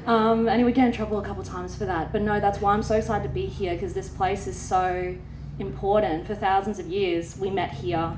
Um, 0.06 0.48
and 0.48 0.58
he 0.58 0.64
would 0.64 0.74
get 0.74 0.86
in 0.86 0.92
trouble 0.92 1.18
a 1.18 1.22
couple 1.22 1.44
times 1.44 1.76
for 1.76 1.84
that. 1.84 2.12
But 2.12 2.22
no, 2.22 2.40
that's 2.40 2.60
why 2.60 2.74
I'm 2.74 2.82
so 2.82 2.96
excited 2.96 3.22
to 3.22 3.28
be 3.28 3.46
here 3.46 3.74
because 3.74 3.94
this 3.94 4.08
place 4.08 4.46
is 4.46 4.56
so 4.56 5.16
important. 5.58 6.26
For 6.26 6.34
thousands 6.34 6.78
of 6.78 6.88
years, 6.88 7.38
we 7.38 7.50
met 7.50 7.70
here. 7.70 8.16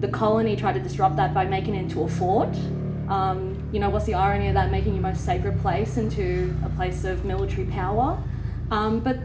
The 0.00 0.08
colony 0.08 0.56
tried 0.56 0.72
to 0.72 0.80
disrupt 0.80 1.16
that 1.16 1.34
by 1.34 1.44
making 1.44 1.74
it 1.74 1.80
into 1.80 2.02
a 2.02 2.08
fort. 2.08 2.56
Um, 3.08 3.68
you 3.72 3.78
know, 3.78 3.90
what's 3.90 4.06
the 4.06 4.14
irony 4.14 4.48
of 4.48 4.54
that? 4.54 4.70
Making 4.70 4.94
your 4.94 5.02
most 5.02 5.24
sacred 5.24 5.60
place 5.60 5.98
into 5.98 6.56
a 6.64 6.70
place 6.70 7.04
of 7.04 7.24
military 7.24 7.66
power. 7.66 8.22
Um, 8.70 9.00
but 9.00 9.18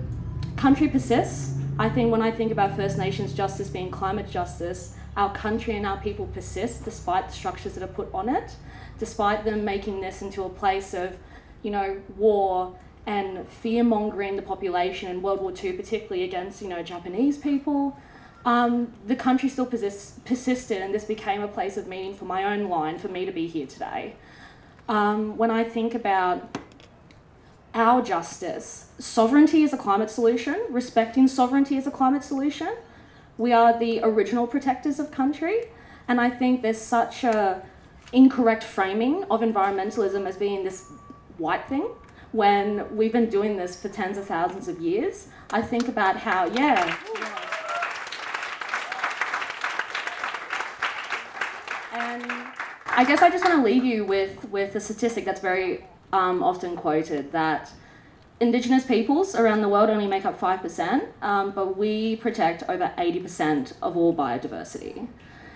country 0.58 0.90
persists. 0.90 1.54
I 1.80 1.90
think 1.90 2.12
when 2.12 2.22
I 2.22 2.32
think 2.32 2.52
about 2.52 2.76
First 2.76 2.98
Nations 2.98 3.34
justice 3.34 3.70
being 3.70 3.92
climate 3.92 4.30
justice, 4.30 4.96
our 5.18 5.34
country 5.34 5.76
and 5.76 5.86
our 5.86 5.98
people 5.98 6.28
persist 6.28 6.86
despite 6.86 7.28
the 7.28 7.34
structures 7.34 7.74
that 7.74 7.84
are 7.84 7.94
put 7.94 8.08
on 8.14 8.30
it, 8.30 8.56
despite 9.00 9.44
them 9.44 9.66
making 9.66 10.00
this 10.00 10.22
into 10.22 10.44
a 10.44 10.50
place 10.50 10.94
of, 10.94 11.18
you 11.64 11.72
know, 11.72 12.00
war 12.16 12.78
and 13.08 13.48
fear 13.50 13.84
mongering 13.84 14.36
the 14.36 14.42
population 14.44 15.10
in 15.10 15.22
World 15.22 15.42
War 15.42 15.52
II, 15.52 15.74
particularly 15.74 16.24
against, 16.24 16.62
you 16.62 16.68
know, 16.70 16.84
Japanese 16.84 17.38
people. 17.38 17.98
Um, 18.46 18.94
the 19.06 19.16
country 19.16 19.50
still 19.50 19.66
persist, 19.66 20.24
persisted, 20.24 20.82
and 20.82 20.94
this 20.94 21.04
became 21.04 21.42
a 21.42 21.48
place 21.48 21.78
of 21.78 21.88
meaning 21.88 22.14
for 22.14 22.26
my 22.26 22.44
own 22.44 22.70
line, 22.70 23.00
for 23.00 23.08
me 23.08 23.26
to 23.26 23.32
be 23.32 23.48
here 23.48 23.66
today. 23.66 24.16
Um, 24.88 25.36
when 25.36 25.50
I 25.50 25.64
think 25.64 25.96
about 25.96 26.58
our 27.74 28.02
justice, 28.02 28.90
sovereignty 29.00 29.64
is 29.64 29.74
a 29.74 29.78
climate 29.78 30.12
solution, 30.12 30.64
respecting 30.70 31.28
sovereignty 31.28 31.76
is 31.76 31.88
a 31.88 31.92
climate 31.92 32.24
solution. 32.24 32.76
We 33.38 33.54
are 33.54 33.78
the 33.78 34.02
original 34.04 34.48
protectors 34.48 35.00
of 35.00 35.12
country, 35.12 35.66
and 36.08 36.20
I 36.20 36.30
think 36.30 36.62
there's 36.62 36.82
such 36.82 37.24
a 37.24 37.62
incorrect 38.12 38.64
framing 38.64 39.26
of 39.26 39.42
environmentalism 39.42 40.26
as 40.26 40.38
being 40.38 40.64
this 40.64 40.86
white 41.38 41.68
thing 41.68 41.90
when 42.32 42.96
we've 42.96 43.12
been 43.12 43.30
doing 43.30 43.58
this 43.58 43.80
for 43.80 43.90
tens 43.90 44.18
of 44.18 44.26
thousands 44.26 44.68
of 44.68 44.80
years. 44.80 45.28
I 45.52 45.62
think 45.62 45.88
about 45.88 46.18
how, 46.18 46.46
yeah. 46.48 46.98
And 51.94 52.32
I 52.88 53.06
guess 53.06 53.22
I 53.22 53.30
just 53.30 53.44
want 53.46 53.58
to 53.58 53.64
leave 53.64 53.86
you 53.86 54.04
with, 54.04 54.46
with 54.50 54.76
a 54.76 54.80
statistic 54.80 55.26
that's 55.26 55.42
very 55.42 55.86
um, 56.12 56.44
often 56.44 56.76
quoted 56.76 57.32
that 57.32 57.72
Indigenous 58.40 58.86
peoples 58.86 59.34
around 59.34 59.62
the 59.62 59.70
world 59.70 59.90
only 59.90 60.06
make 60.06 60.24
up 60.24 60.40
5%, 60.40 61.08
um, 61.24 61.52
but 61.52 61.76
we 61.76 62.18
protect 62.18 62.62
over 62.70 62.94
80% 62.96 63.74
of 63.82 63.98
all 63.98 64.16
biodiversity. 64.16 65.08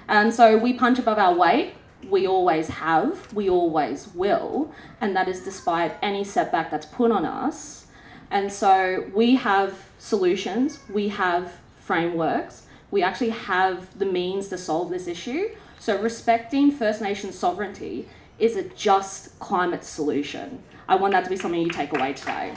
And 0.08 0.34
so 0.34 0.58
we 0.58 0.74
punch 0.74 0.98
above 0.98 1.20
our 1.20 1.34
weight. 1.34 1.76
We 2.10 2.26
always 2.26 2.70
have, 2.70 3.32
we 3.34 3.48
always 3.48 4.08
will, 4.16 4.74
and 5.00 5.16
that 5.16 5.28
is 5.28 5.42
despite 5.42 5.96
any 6.02 6.24
setback 6.24 6.72
that's 6.72 6.88
put 6.88 7.12
on 7.12 7.24
us. 7.24 7.86
And 8.32 8.52
so 8.52 9.06
we 9.14 9.36
have 9.36 9.90
solutions, 10.00 10.80
we 10.92 11.10
have 11.10 11.60
frameworks, 11.80 12.66
we 12.90 13.04
actually 13.04 13.30
have 13.30 13.98
the 14.00 14.06
means 14.06 14.48
to 14.48 14.58
solve 14.58 14.90
this 14.90 15.08
issue. 15.08 15.50
So 15.78 16.02
respecting 16.02 16.72
First 16.72 17.00
Nation 17.02 17.32
sovereignty 17.32 18.08
is 18.40 18.56
a 18.56 18.64
just 18.64 19.38
climate 19.40 19.84
solution. 19.84 20.64
I 20.88 20.96
want 20.96 21.14
that 21.14 21.24
to 21.24 21.30
be 21.30 21.38
something 21.38 21.62
you 21.62 21.70
take 21.70 21.96
away 21.96 22.14
today. 22.14 22.54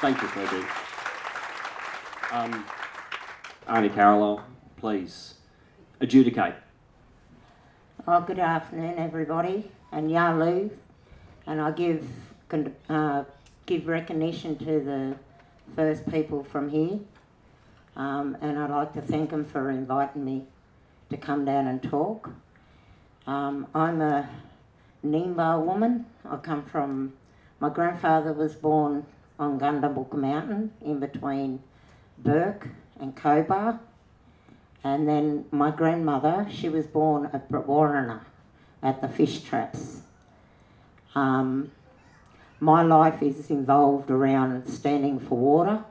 Thank 0.00 0.20
you, 0.20 0.28
Phoebe. 0.28 0.66
Um, 2.32 2.64
Aunty 3.66 3.88
Caroline, 3.88 4.42
please 4.76 5.34
adjudicate. 6.00 6.54
Oh, 8.06 8.20
good 8.20 8.38
afternoon, 8.38 8.94
everybody, 8.98 9.70
and 9.90 10.10
Yalu, 10.10 10.70
and 11.46 11.60
I 11.60 11.70
give 11.70 12.06
uh, 12.88 13.24
give 13.64 13.86
recognition 13.88 14.56
to 14.58 14.80
the 14.80 15.16
first 15.74 16.08
people 16.10 16.44
from 16.44 16.68
here, 16.68 17.00
um, 17.96 18.36
and 18.40 18.58
I'd 18.58 18.70
like 18.70 18.92
to 18.92 19.00
thank 19.00 19.30
them 19.30 19.44
for 19.44 19.70
inviting 19.70 20.24
me 20.24 20.44
to 21.10 21.16
come 21.16 21.44
down 21.44 21.66
and 21.66 21.82
talk. 21.82 22.30
Um, 23.26 23.66
I'm 23.74 24.00
a 24.00 24.28
Ngemba 25.12 25.64
woman. 25.64 26.06
I 26.28 26.36
come 26.36 26.64
from. 26.64 27.14
My 27.60 27.70
grandfather 27.70 28.32
was 28.32 28.54
born 28.54 29.06
on 29.38 29.58
Gundabuk 29.58 30.12
Mountain 30.12 30.72
in 30.82 30.98
between 30.98 31.62
Bourke 32.18 32.68
and 33.00 33.16
Cobar. 33.16 33.80
And 34.84 35.08
then 35.08 35.46
my 35.50 35.70
grandmother, 35.70 36.46
she 36.50 36.68
was 36.68 36.86
born 36.86 37.30
at 37.32 37.50
Warrena 37.50 38.20
at 38.82 39.00
the 39.00 39.08
fish 39.08 39.40
traps. 39.40 40.02
Um, 41.14 41.72
my 42.60 42.82
life 42.82 43.22
is 43.22 43.50
involved 43.50 44.10
around 44.10 44.68
standing 44.68 45.18
for 45.18 45.36
water, 45.36 45.84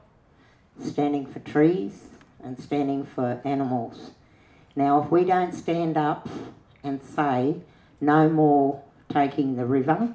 standing 0.80 1.26
for 1.26 1.40
trees, 1.40 2.08
and 2.44 2.60
standing 2.60 3.04
for 3.06 3.42
animals. 3.44 4.12
Now, 4.76 5.02
if 5.02 5.12
we 5.12 5.24
don't 5.24 5.54
stand 5.54 5.98
up 5.98 6.30
and 6.84 7.02
say 7.02 7.56
no 8.00 8.30
more 8.30 8.84
taking 9.16 9.56
the 9.56 9.66
river, 9.66 10.14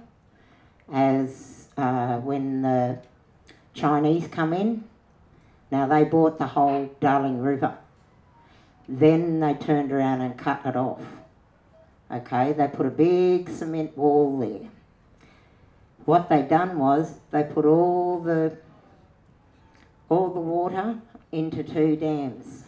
as 0.92 1.68
uh, 1.78 2.18
when 2.18 2.60
the 2.60 2.98
Chinese 3.72 4.28
come 4.28 4.52
in, 4.52 4.84
now 5.70 5.86
they 5.86 6.04
bought 6.04 6.38
the 6.38 6.48
whole 6.48 6.94
Darling 7.00 7.40
River. 7.40 7.78
Then 8.86 9.40
they 9.40 9.54
turned 9.54 9.90
around 9.90 10.20
and 10.20 10.36
cut 10.36 10.60
it 10.66 10.76
off. 10.76 11.00
Okay, 12.12 12.52
they 12.52 12.68
put 12.68 12.84
a 12.84 12.90
big 12.90 13.48
cement 13.48 13.96
wall 13.96 14.38
there. 14.38 14.68
What 16.04 16.28
they 16.28 16.42
done 16.42 16.78
was 16.78 17.14
they 17.30 17.44
put 17.44 17.64
all 17.64 18.20
the 18.20 18.58
all 20.10 20.28
the 20.28 20.40
water 20.40 20.98
into 21.30 21.62
two 21.62 21.94
dams 21.94 22.64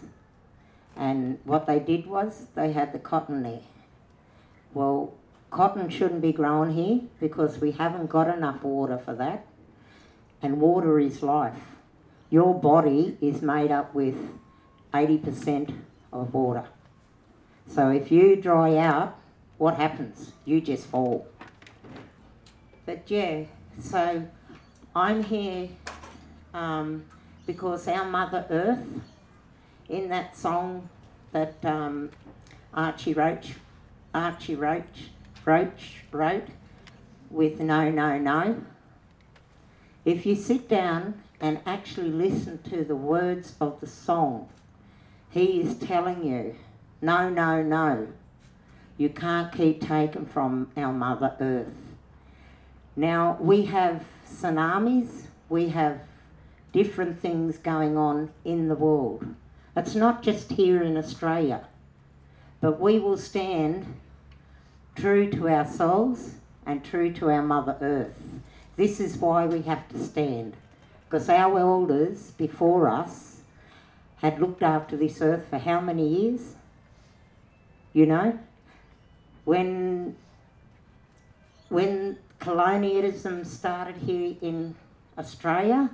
And 0.96 1.40
what 1.44 1.66
they 1.66 1.80
did 1.80 2.06
was 2.06 2.46
they 2.54 2.72
had 2.72 2.92
the 2.92 3.00
cotton 3.00 3.42
there. 3.42 3.66
Well, 4.72 5.12
cotton 5.52 5.90
shouldn't 5.90 6.22
be 6.22 6.32
grown 6.32 6.72
here 6.72 7.02
because 7.20 7.58
we 7.58 7.72
haven't 7.72 8.08
got 8.08 8.26
enough 8.34 8.62
water 8.62 8.98
for 8.98 9.14
that. 9.14 9.46
And 10.40 10.60
water 10.60 10.98
is 10.98 11.22
life. 11.22 11.60
Your 12.30 12.58
body 12.58 13.16
is 13.20 13.42
made 13.42 13.70
up 13.70 13.94
with 13.94 14.16
80% 14.92 15.76
of 16.12 16.34
water. 16.34 16.64
So 17.68 17.90
if 17.90 18.10
you 18.10 18.36
dry 18.36 18.76
out, 18.76 19.18
what 19.58 19.76
happens? 19.76 20.32
You 20.44 20.60
just 20.60 20.86
fall. 20.86 21.28
But 22.86 23.08
yeah, 23.10 23.44
so 23.78 24.26
I'm 24.96 25.22
here 25.22 25.68
um, 26.52 27.04
because 27.46 27.86
our 27.86 28.04
Mother 28.04 28.46
Earth, 28.50 28.86
in 29.88 30.08
that 30.08 30.36
song 30.36 30.88
that 31.32 31.62
um, 31.64 32.10
Archie 32.74 33.14
Roach, 33.14 33.52
Archie 34.14 34.56
Roach, 34.56 35.10
Roach 35.44 36.04
wrote 36.10 36.48
with 37.30 37.60
No, 37.60 37.90
No, 37.90 38.18
No, 38.18 38.62
if 40.04 40.26
you 40.26 40.34
sit 40.34 40.68
down 40.68 41.22
and 41.40 41.60
actually 41.64 42.10
listen 42.10 42.62
to 42.64 42.84
the 42.84 42.96
words 42.96 43.54
of 43.60 43.80
the 43.80 43.86
song, 43.86 44.48
he 45.30 45.60
is 45.60 45.76
telling 45.76 46.24
you, 46.24 46.56
no, 47.00 47.28
no, 47.28 47.62
no, 47.62 48.08
you 48.96 49.08
can't 49.08 49.52
keep 49.52 49.80
taking 49.80 50.26
from 50.26 50.70
our 50.76 50.92
Mother 50.92 51.36
Earth. 51.40 51.94
Now, 52.94 53.38
we 53.40 53.66
have 53.66 54.04
tsunamis, 54.28 55.22
we 55.48 55.68
have 55.70 56.00
different 56.72 57.20
things 57.20 57.58
going 57.58 57.96
on 57.96 58.30
in 58.44 58.68
the 58.68 58.74
world. 58.74 59.34
It's 59.76 59.94
not 59.94 60.22
just 60.22 60.52
here 60.52 60.82
in 60.82 60.96
Australia, 60.96 61.66
but 62.60 62.80
we 62.80 62.98
will 62.98 63.16
stand 63.16 63.86
true 64.94 65.30
to 65.30 65.48
ourselves 65.48 66.34
and 66.66 66.84
true 66.84 67.12
to 67.12 67.30
our 67.30 67.42
Mother 67.42 67.76
Earth. 67.80 68.40
This 68.76 69.00
is 69.00 69.16
why 69.16 69.46
we 69.46 69.62
have 69.62 69.88
to 69.88 69.98
stand, 69.98 70.54
because 71.04 71.28
our 71.28 71.58
elders 71.58 72.30
before 72.32 72.88
us 72.88 73.40
had 74.22 74.40
looked 74.40 74.62
after 74.62 74.96
this 74.96 75.20
earth 75.20 75.46
for 75.50 75.58
how 75.58 75.80
many 75.80 76.06
years? 76.06 76.54
You 77.92 78.06
know, 78.06 78.38
when 79.44 80.16
when 81.68 82.18
colonialism 82.38 83.44
started 83.44 83.96
here 83.96 84.36
in 84.40 84.74
Australia, 85.18 85.90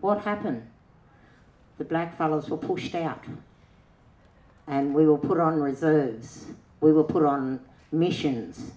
what 0.00 0.22
happened? 0.22 0.66
The 1.78 1.84
black 1.84 2.16
fellows 2.16 2.48
were 2.48 2.56
pushed 2.56 2.94
out 2.94 3.24
and 4.66 4.94
we 4.94 5.06
were 5.06 5.18
put 5.18 5.38
on 5.38 5.60
reserves. 5.60 6.46
We 6.84 6.92
were 6.92 7.02
put 7.02 7.24
on 7.24 7.60
missions. 7.90 8.72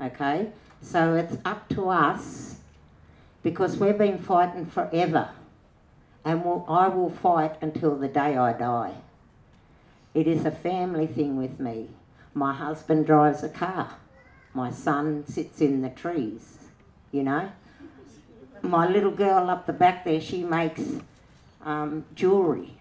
Okay? 0.00 0.48
So 0.80 1.14
it's 1.14 1.36
up 1.44 1.68
to 1.68 1.90
us 1.90 2.56
because 3.42 3.76
we've 3.76 3.98
been 3.98 4.18
fighting 4.18 4.64
forever 4.64 5.28
and 6.24 6.42
will, 6.42 6.64
I 6.66 6.88
will 6.88 7.10
fight 7.10 7.56
until 7.60 7.96
the 7.96 8.08
day 8.08 8.38
I 8.38 8.54
die. 8.54 8.94
It 10.14 10.26
is 10.26 10.46
a 10.46 10.50
family 10.50 11.06
thing 11.06 11.36
with 11.36 11.60
me. 11.60 11.90
My 12.32 12.54
husband 12.54 13.04
drives 13.04 13.42
a 13.42 13.50
car. 13.50 13.96
My 14.54 14.70
son 14.70 15.26
sits 15.26 15.60
in 15.60 15.82
the 15.82 15.90
trees, 15.90 16.56
you 17.12 17.24
know. 17.24 17.52
My 18.62 18.88
little 18.88 19.10
girl 19.10 19.50
up 19.50 19.66
the 19.66 19.74
back 19.74 20.06
there, 20.06 20.22
she 20.22 20.44
makes 20.44 20.82
um, 21.62 22.06
jewellery. 22.14 22.72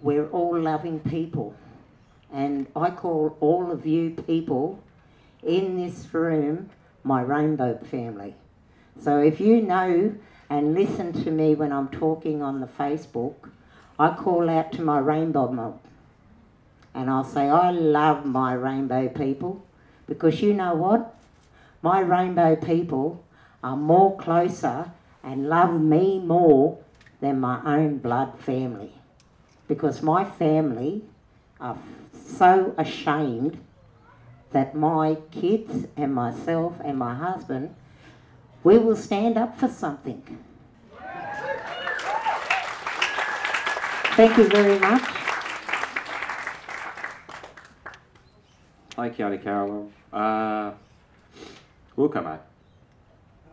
We're 0.00 0.28
all 0.28 0.56
loving 0.56 1.00
people. 1.00 1.56
And 2.32 2.66
I 2.76 2.90
call 2.90 3.36
all 3.40 3.70
of 3.70 3.86
you 3.86 4.10
people 4.10 4.82
in 5.42 5.76
this 5.76 6.12
room 6.12 6.70
my 7.02 7.22
rainbow 7.22 7.78
family. 7.78 8.34
So 9.00 9.18
if 9.20 9.40
you 9.40 9.62
know 9.62 10.14
and 10.50 10.74
listen 10.74 11.12
to 11.24 11.30
me 11.30 11.54
when 11.54 11.72
I'm 11.72 11.88
talking 11.88 12.42
on 12.42 12.60
the 12.60 12.66
Facebook, 12.66 13.50
I 13.98 14.14
call 14.14 14.48
out 14.48 14.72
to 14.72 14.82
my 14.82 14.98
rainbow 14.98 15.50
mob. 15.50 15.80
And 16.94 17.10
I'll 17.10 17.24
say, 17.24 17.48
I 17.48 17.70
love 17.70 18.24
my 18.24 18.52
rainbow 18.54 19.08
people 19.08 19.64
because 20.06 20.42
you 20.42 20.52
know 20.52 20.74
what? 20.74 21.14
My 21.82 22.00
rainbow 22.00 22.56
people 22.56 23.24
are 23.62 23.76
more 23.76 24.16
closer 24.16 24.90
and 25.22 25.48
love 25.48 25.80
me 25.80 26.18
more 26.18 26.78
than 27.20 27.40
my 27.40 27.60
own 27.64 27.98
blood 27.98 28.38
family. 28.40 28.92
Because 29.66 30.02
my 30.02 30.24
family 30.24 31.02
are 31.60 31.76
so 32.28 32.74
ashamed 32.76 33.58
that 34.52 34.74
my 34.74 35.16
kids 35.30 35.86
and 35.96 36.14
myself 36.14 36.74
and 36.84 36.98
my 36.98 37.14
husband, 37.14 37.74
we 38.62 38.78
will 38.78 38.96
stand 38.96 39.36
up 39.36 39.58
for 39.58 39.68
something. 39.68 40.38
Thank 44.16 44.36
you 44.36 44.48
very 44.48 44.78
much. 44.78 45.02
Hi, 48.96 49.08
Aunty 49.10 49.38
Caroline. 49.38 49.92
Uh, 50.12 50.72
welcome, 51.94 52.24
mate. 52.24 52.40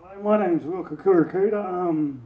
Hello, 0.02 0.24
my 0.24 0.48
name's 0.48 0.64
Wilka 0.64 0.98
Kirakuta. 0.98 1.64
Um, 1.64 2.22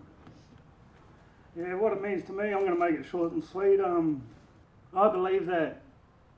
yeah, 1.58 1.74
what 1.74 1.92
it 1.92 2.02
means 2.02 2.24
to 2.28 2.32
me, 2.32 2.46
I'm 2.54 2.66
going 2.66 2.74
to 2.74 2.80
make 2.80 2.98
it 2.98 3.06
short 3.06 3.34
and 3.34 3.44
sweet. 3.44 3.82
Um, 3.82 4.22
I 4.96 5.10
believe 5.10 5.46
that 5.48 5.82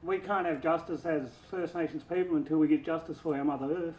we 0.03 0.17
can't 0.17 0.45
have 0.45 0.61
justice 0.61 1.05
as 1.05 1.29
First 1.49 1.75
Nations 1.75 2.03
people 2.03 2.35
until 2.37 2.57
we 2.57 2.67
get 2.67 2.85
justice 2.85 3.17
for 3.21 3.35
our 3.35 3.43
Mother 3.43 3.73
Earth. 3.73 3.95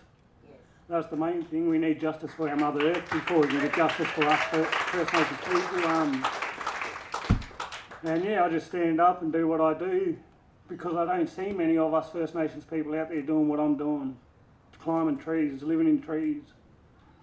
That's 0.88 1.06
the 1.06 1.16
main 1.16 1.44
thing. 1.44 1.68
We 1.68 1.78
need 1.78 2.00
justice 2.00 2.32
for 2.36 2.48
our 2.48 2.56
Mother 2.56 2.90
Earth 2.90 3.08
before 3.10 3.40
we 3.40 3.48
can 3.48 3.60
get 3.60 3.74
justice 3.74 4.08
for 4.08 4.24
us 4.24 4.40
First 4.40 5.12
Nations 5.12 5.38
people. 5.44 5.90
Um, 5.90 6.26
and 8.02 8.24
yeah, 8.24 8.44
I 8.44 8.48
just 8.48 8.66
stand 8.66 9.00
up 9.00 9.22
and 9.22 9.32
do 9.32 9.46
what 9.46 9.60
I 9.60 9.74
do 9.74 10.16
because 10.68 10.96
I 10.96 11.04
don't 11.04 11.28
see 11.28 11.52
many 11.52 11.78
of 11.78 11.94
us 11.94 12.10
First 12.10 12.34
Nations 12.34 12.64
people 12.64 12.94
out 12.94 13.08
there 13.08 13.22
doing 13.22 13.48
what 13.48 13.60
I'm 13.60 13.76
doing 13.76 14.16
climbing 14.82 15.16
trees, 15.16 15.62
living 15.62 15.86
in 15.86 16.02
trees, 16.02 16.42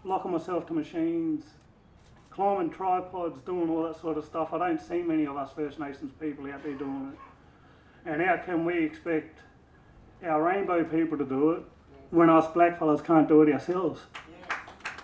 locking 0.04 0.32
myself 0.32 0.65
to 0.68 0.74
machines, 0.74 1.44
climbing 2.30 2.70
tripods, 2.70 3.42
doing 3.42 3.70
all 3.70 3.84
that 3.84 4.00
sort 4.00 4.18
of 4.18 4.24
stuff. 4.24 4.54
I 4.54 4.58
don't 4.58 4.82
see 4.82 5.02
many 5.02 5.28
of 5.28 5.36
us 5.36 5.52
First 5.54 5.80
Nations 5.80 6.13
people 6.20 6.50
out 6.52 6.63
there 6.63 6.74
doing 6.74 7.12
it. 7.13 7.29
And 8.06 8.22
how 8.22 8.38
can 8.38 8.66
we 8.66 8.84
expect 8.84 9.40
our 10.24 10.42
rainbow 10.42 10.84
people 10.84 11.18
to 11.18 11.26
do 11.26 11.52
it 11.52 11.64
when 12.10 12.30
us 12.30 12.48
blackfellas 12.48 13.04
can't 13.04 13.28
do 13.28 13.42
it 13.42 13.54
ourselves? 13.54 14.02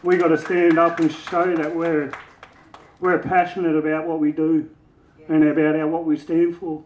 We 0.03 0.17
got 0.17 0.27
to 0.29 0.38
stand 0.38 0.77
up 0.77 0.99
and 0.99 1.12
show 1.12 1.55
that 1.55 1.75
we're 1.75 2.12
we're 2.99 3.19
passionate 3.19 3.75
about 3.75 4.08
what 4.08 4.19
we 4.19 4.31
do 4.31 4.69
and 5.27 5.43
about 5.43 5.75
our, 5.75 5.88
what 5.88 6.05
we 6.05 6.17
stand 6.17 6.58
for. 6.58 6.84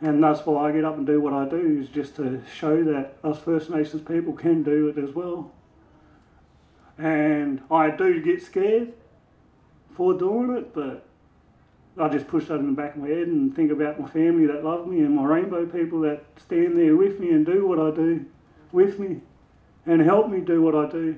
And 0.00 0.22
that's 0.22 0.44
why 0.44 0.68
I 0.68 0.72
get 0.72 0.84
up 0.84 0.96
and 0.96 1.06
do 1.06 1.20
what 1.20 1.32
I 1.32 1.48
do, 1.48 1.80
is 1.80 1.88
just 1.88 2.16
to 2.16 2.42
show 2.54 2.84
that 2.84 3.16
us 3.24 3.38
First 3.38 3.70
Nations 3.70 4.02
people 4.02 4.34
can 4.34 4.62
do 4.62 4.88
it 4.88 4.98
as 4.98 5.14
well. 5.14 5.52
And 6.98 7.62
I 7.70 7.90
do 7.90 8.22
get 8.22 8.42
scared 8.42 8.92
for 9.94 10.14
doing 10.14 10.56
it, 10.56 10.74
but 10.74 11.06
I 11.98 12.08
just 12.10 12.28
push 12.28 12.46
that 12.46 12.56
in 12.56 12.66
the 12.66 12.72
back 12.72 12.94
of 12.94 13.02
my 13.02 13.08
head 13.08 13.28
and 13.28 13.54
think 13.56 13.70
about 13.72 13.98
my 13.98 14.08
family 14.08 14.46
that 14.46 14.62
love 14.62 14.86
me 14.86 15.00
and 15.00 15.16
my 15.16 15.24
rainbow 15.24 15.64
people 15.64 16.00
that 16.00 16.24
stand 16.36 16.78
there 16.78 16.94
with 16.94 17.18
me 17.18 17.30
and 17.30 17.46
do 17.46 17.66
what 17.66 17.80
I 17.80 17.90
do 17.90 18.26
with 18.70 18.98
me 18.98 19.22
and 19.86 20.02
help 20.02 20.28
me 20.28 20.40
do 20.40 20.60
what 20.60 20.74
I 20.74 20.90
do. 20.90 21.16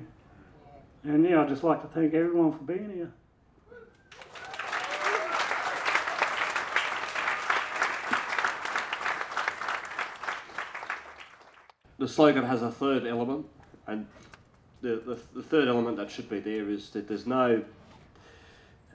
And 1.03 1.25
yeah, 1.25 1.41
I'd 1.41 1.49
just 1.49 1.63
like 1.63 1.81
to 1.81 1.87
thank 1.87 2.13
everyone 2.13 2.53
for 2.53 2.63
being 2.63 2.91
here. 2.93 3.11
The 11.97 12.07
slogan 12.07 12.45
has 12.45 12.61
a 12.61 12.71
third 12.71 13.05
element, 13.05 13.45
and 13.85 14.07
the, 14.81 15.01
the, 15.05 15.19
the 15.35 15.43
third 15.43 15.67
element 15.67 15.97
that 15.97 16.09
should 16.09 16.29
be 16.29 16.39
there 16.39 16.69
is 16.69 16.89
that 16.91 17.09
there's 17.09 17.27
no 17.27 17.65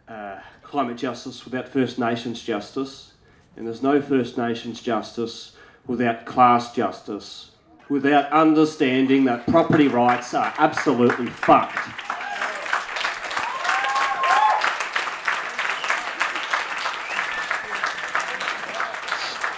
uh, 0.08 0.40
climate 0.62 0.96
justice 0.96 1.44
without 1.44 1.68
First 1.68 1.98
Nations 1.98 2.42
justice, 2.42 3.12
and 3.56 3.66
there's 3.66 3.82
no 3.82 4.00
First 4.02 4.36
Nations 4.36 4.80
justice 4.80 5.56
without 5.86 6.24
class 6.24 6.74
justice, 6.74 7.50
without 7.88 8.30
understanding 8.32 9.24
that 9.24 9.46
property 9.46 9.88
rights 9.88 10.34
are 10.34 10.52
absolutely 10.58 11.26
fucked. 11.26 11.78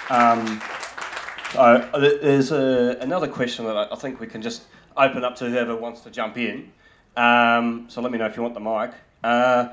Um, 0.08 0.62
uh, 1.56 1.98
there's 1.98 2.52
a, 2.52 2.96
another 3.00 3.26
question 3.26 3.64
that 3.64 3.76
I, 3.76 3.88
I 3.90 3.96
think 3.96 4.20
we 4.20 4.28
can 4.28 4.40
just 4.40 4.62
open 4.96 5.24
up 5.24 5.34
to 5.36 5.50
whoever 5.50 5.74
wants 5.74 6.02
to 6.02 6.10
jump 6.10 6.38
in. 6.38 6.70
Um, 7.16 7.86
so 7.88 8.00
let 8.00 8.12
me 8.12 8.18
know 8.18 8.26
if 8.26 8.36
you 8.36 8.42
want 8.42 8.54
the 8.54 8.60
mic. 8.60 8.92
Uh, 9.24 9.70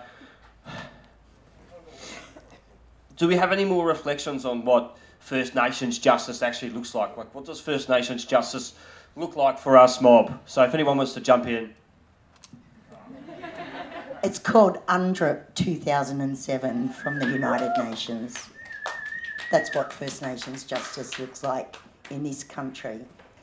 do 3.17 3.27
we 3.27 3.35
have 3.35 3.51
any 3.51 3.65
more 3.65 3.85
reflections 3.85 4.45
on 4.45 4.65
what 4.65 4.97
First 5.19 5.55
Nations 5.55 5.99
justice 5.99 6.41
actually 6.41 6.71
looks 6.71 6.95
like? 6.95 7.15
Like, 7.15 7.33
what 7.33 7.45
does 7.45 7.59
First 7.59 7.89
Nations 7.89 8.25
justice 8.25 8.73
look 9.15 9.35
like 9.35 9.57
for 9.57 9.77
us 9.77 10.01
mob? 10.01 10.39
So, 10.45 10.63
if 10.63 10.73
anyone 10.73 10.97
wants 10.97 11.13
to 11.13 11.21
jump 11.21 11.47
in. 11.47 11.73
It's 14.23 14.39
called 14.39 14.85
UNDRIP 14.87 15.53
2007 15.55 16.89
from 16.89 17.19
the 17.19 17.27
United 17.27 17.71
Nations. 17.77 18.37
That's 19.51 19.75
what 19.75 19.91
First 19.91 20.21
Nations 20.21 20.63
justice 20.63 21.19
looks 21.19 21.43
like 21.43 21.75
in 22.09 22.23
this 22.23 22.43
country. 22.43 23.01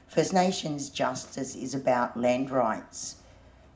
First 0.08 0.32
Nations 0.32 0.90
justice 0.90 1.54
is 1.54 1.74
about 1.74 2.18
land 2.18 2.50
rights. 2.50 3.16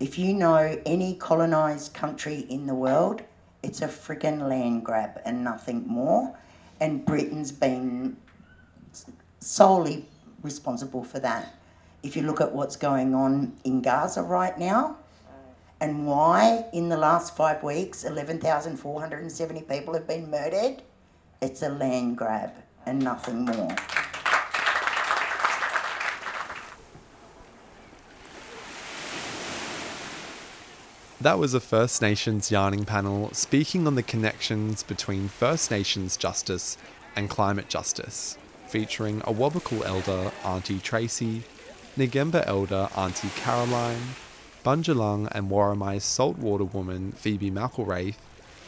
If 0.01 0.19
you 0.19 0.33
know 0.35 0.81
any 0.85 1.15
colonised 1.15 1.95
country 1.95 2.41
in 2.49 2.67
the 2.67 2.75
world, 2.75 3.23
it's 3.65 3.81
a 3.81 3.89
friggin' 3.89 4.47
land 4.49 4.85
grab 4.85 5.21
and 5.25 5.43
nothing 5.43 5.87
more. 5.87 6.37
And 6.81 7.05
Britain's 7.05 7.51
been 7.51 8.19
solely 9.41 10.07
responsible 10.43 11.03
for 11.03 11.19
that. 11.21 11.55
If 12.03 12.15
you 12.15 12.23
look 12.23 12.43
at 12.43 12.53
what's 12.53 12.77
going 12.77 13.15
on 13.15 13.55
in 13.65 13.81
Gaza 13.81 14.23
right 14.23 14.57
now, 14.59 14.99
and 15.81 16.07
why 16.07 16.67
in 16.73 16.89
the 16.89 16.97
last 16.97 17.37
five 17.37 17.63
weeks 17.63 18.05
11,470 18.05 19.63
people 19.63 19.95
have 19.95 20.07
been 20.07 20.31
murdered, 20.31 20.83
it's 21.41 21.63
a 21.63 21.69
land 21.71 22.17
grab 22.17 22.53
and 22.87 22.99
nothing 22.99 23.47
more. 23.47 23.75
That 31.25 31.39
was 31.39 31.55
a 31.55 31.59
First 31.59 32.03
Nations 32.03 32.51
yarning 32.51 32.85
panel 32.85 33.31
speaking 33.33 33.87
on 33.87 33.95
the 33.95 34.03
connections 34.03 34.83
between 34.83 35.29
First 35.29 35.71
Nations 35.71 36.19
justice 36.19 36.77
and 37.17 37.31
climate 37.31 37.71
justice, 37.71 38.37
featuring 38.67 39.23
a 39.23 39.33
Awabakal 39.33 39.87
elder 39.87 40.31
Auntie 40.45 40.81
Tracey, 40.81 41.43
Ngemba 41.97 42.47
elder 42.47 42.91
Auntie 42.95 43.31
Caroline, 43.37 44.03
Bundjalung 44.67 45.29
and 45.33 45.51
Worimi 45.51 45.99
saltwater 46.03 46.65
woman 46.65 47.13
Phoebe 47.13 47.51
McIlwraith, 47.51 48.17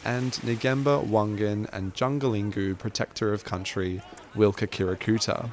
and 0.03 0.33
Ngemba 0.33 1.07
Wangan 1.07 1.69
and 1.75 1.93
Jagalingou 1.93 2.79
protector 2.79 3.35
of 3.35 3.45
country 3.45 4.01
Wilka 4.35 4.67
Kirakuta. 4.67 5.51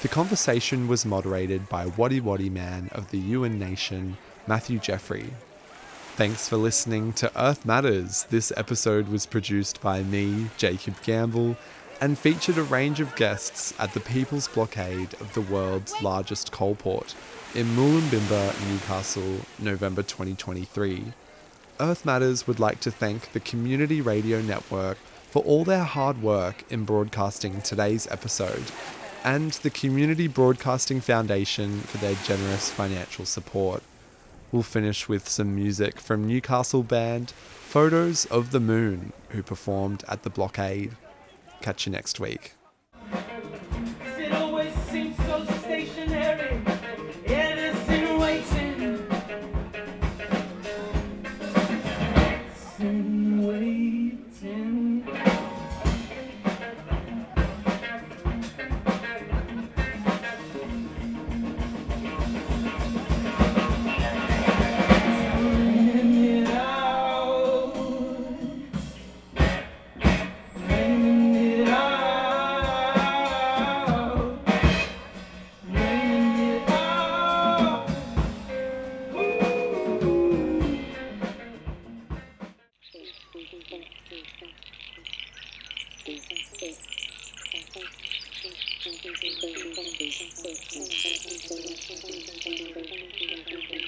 The 0.00 0.08
conversation 0.08 0.88
was 0.88 1.04
moderated 1.04 1.68
by 1.68 1.84
Wadi 1.84 2.20
Wadi 2.20 2.48
man 2.48 2.88
of 2.92 3.10
the 3.10 3.20
Yuin 3.20 3.58
Nation, 3.58 4.16
Matthew 4.46 4.78
Jeffery. 4.78 5.26
Thanks 6.14 6.46
for 6.46 6.58
listening 6.58 7.14
to 7.14 7.32
Earth 7.42 7.64
Matters. 7.64 8.24
This 8.28 8.52
episode 8.54 9.08
was 9.08 9.24
produced 9.24 9.80
by 9.80 10.02
me, 10.02 10.48
Jacob 10.58 11.02
Gamble, 11.02 11.56
and 12.02 12.18
featured 12.18 12.58
a 12.58 12.62
range 12.62 13.00
of 13.00 13.16
guests 13.16 13.72
at 13.78 13.94
the 13.94 14.00
People's 14.00 14.46
Blockade 14.46 15.14
of 15.14 15.32
the 15.32 15.40
world's 15.40 16.02
largest 16.02 16.52
coal 16.52 16.74
port 16.74 17.14
in 17.54 17.66
Muloombinba, 17.68 18.70
Newcastle, 18.70 19.38
November 19.58 20.02
2023. 20.02 21.14
Earth 21.80 22.04
Matters 22.04 22.46
would 22.46 22.60
like 22.60 22.80
to 22.80 22.90
thank 22.90 23.32
the 23.32 23.40
Community 23.40 24.02
Radio 24.02 24.42
Network 24.42 24.98
for 25.30 25.42
all 25.44 25.64
their 25.64 25.84
hard 25.84 26.22
work 26.22 26.62
in 26.70 26.84
broadcasting 26.84 27.62
today's 27.62 28.06
episode, 28.08 28.70
and 29.24 29.52
the 29.52 29.70
Community 29.70 30.28
Broadcasting 30.28 31.00
Foundation 31.00 31.80
for 31.80 31.96
their 31.96 32.16
generous 32.16 32.70
financial 32.70 33.24
support. 33.24 33.82
We'll 34.52 34.62
finish 34.62 35.08
with 35.08 35.30
some 35.30 35.56
music 35.56 35.98
from 35.98 36.26
Newcastle 36.26 36.82
band 36.82 37.30
Photos 37.30 38.26
of 38.26 38.50
the 38.50 38.60
Moon, 38.60 39.14
who 39.30 39.42
performed 39.42 40.04
at 40.08 40.24
the 40.24 40.30
blockade. 40.30 40.94
Catch 41.62 41.86
you 41.86 41.92
next 41.92 42.20
week. 42.20 42.52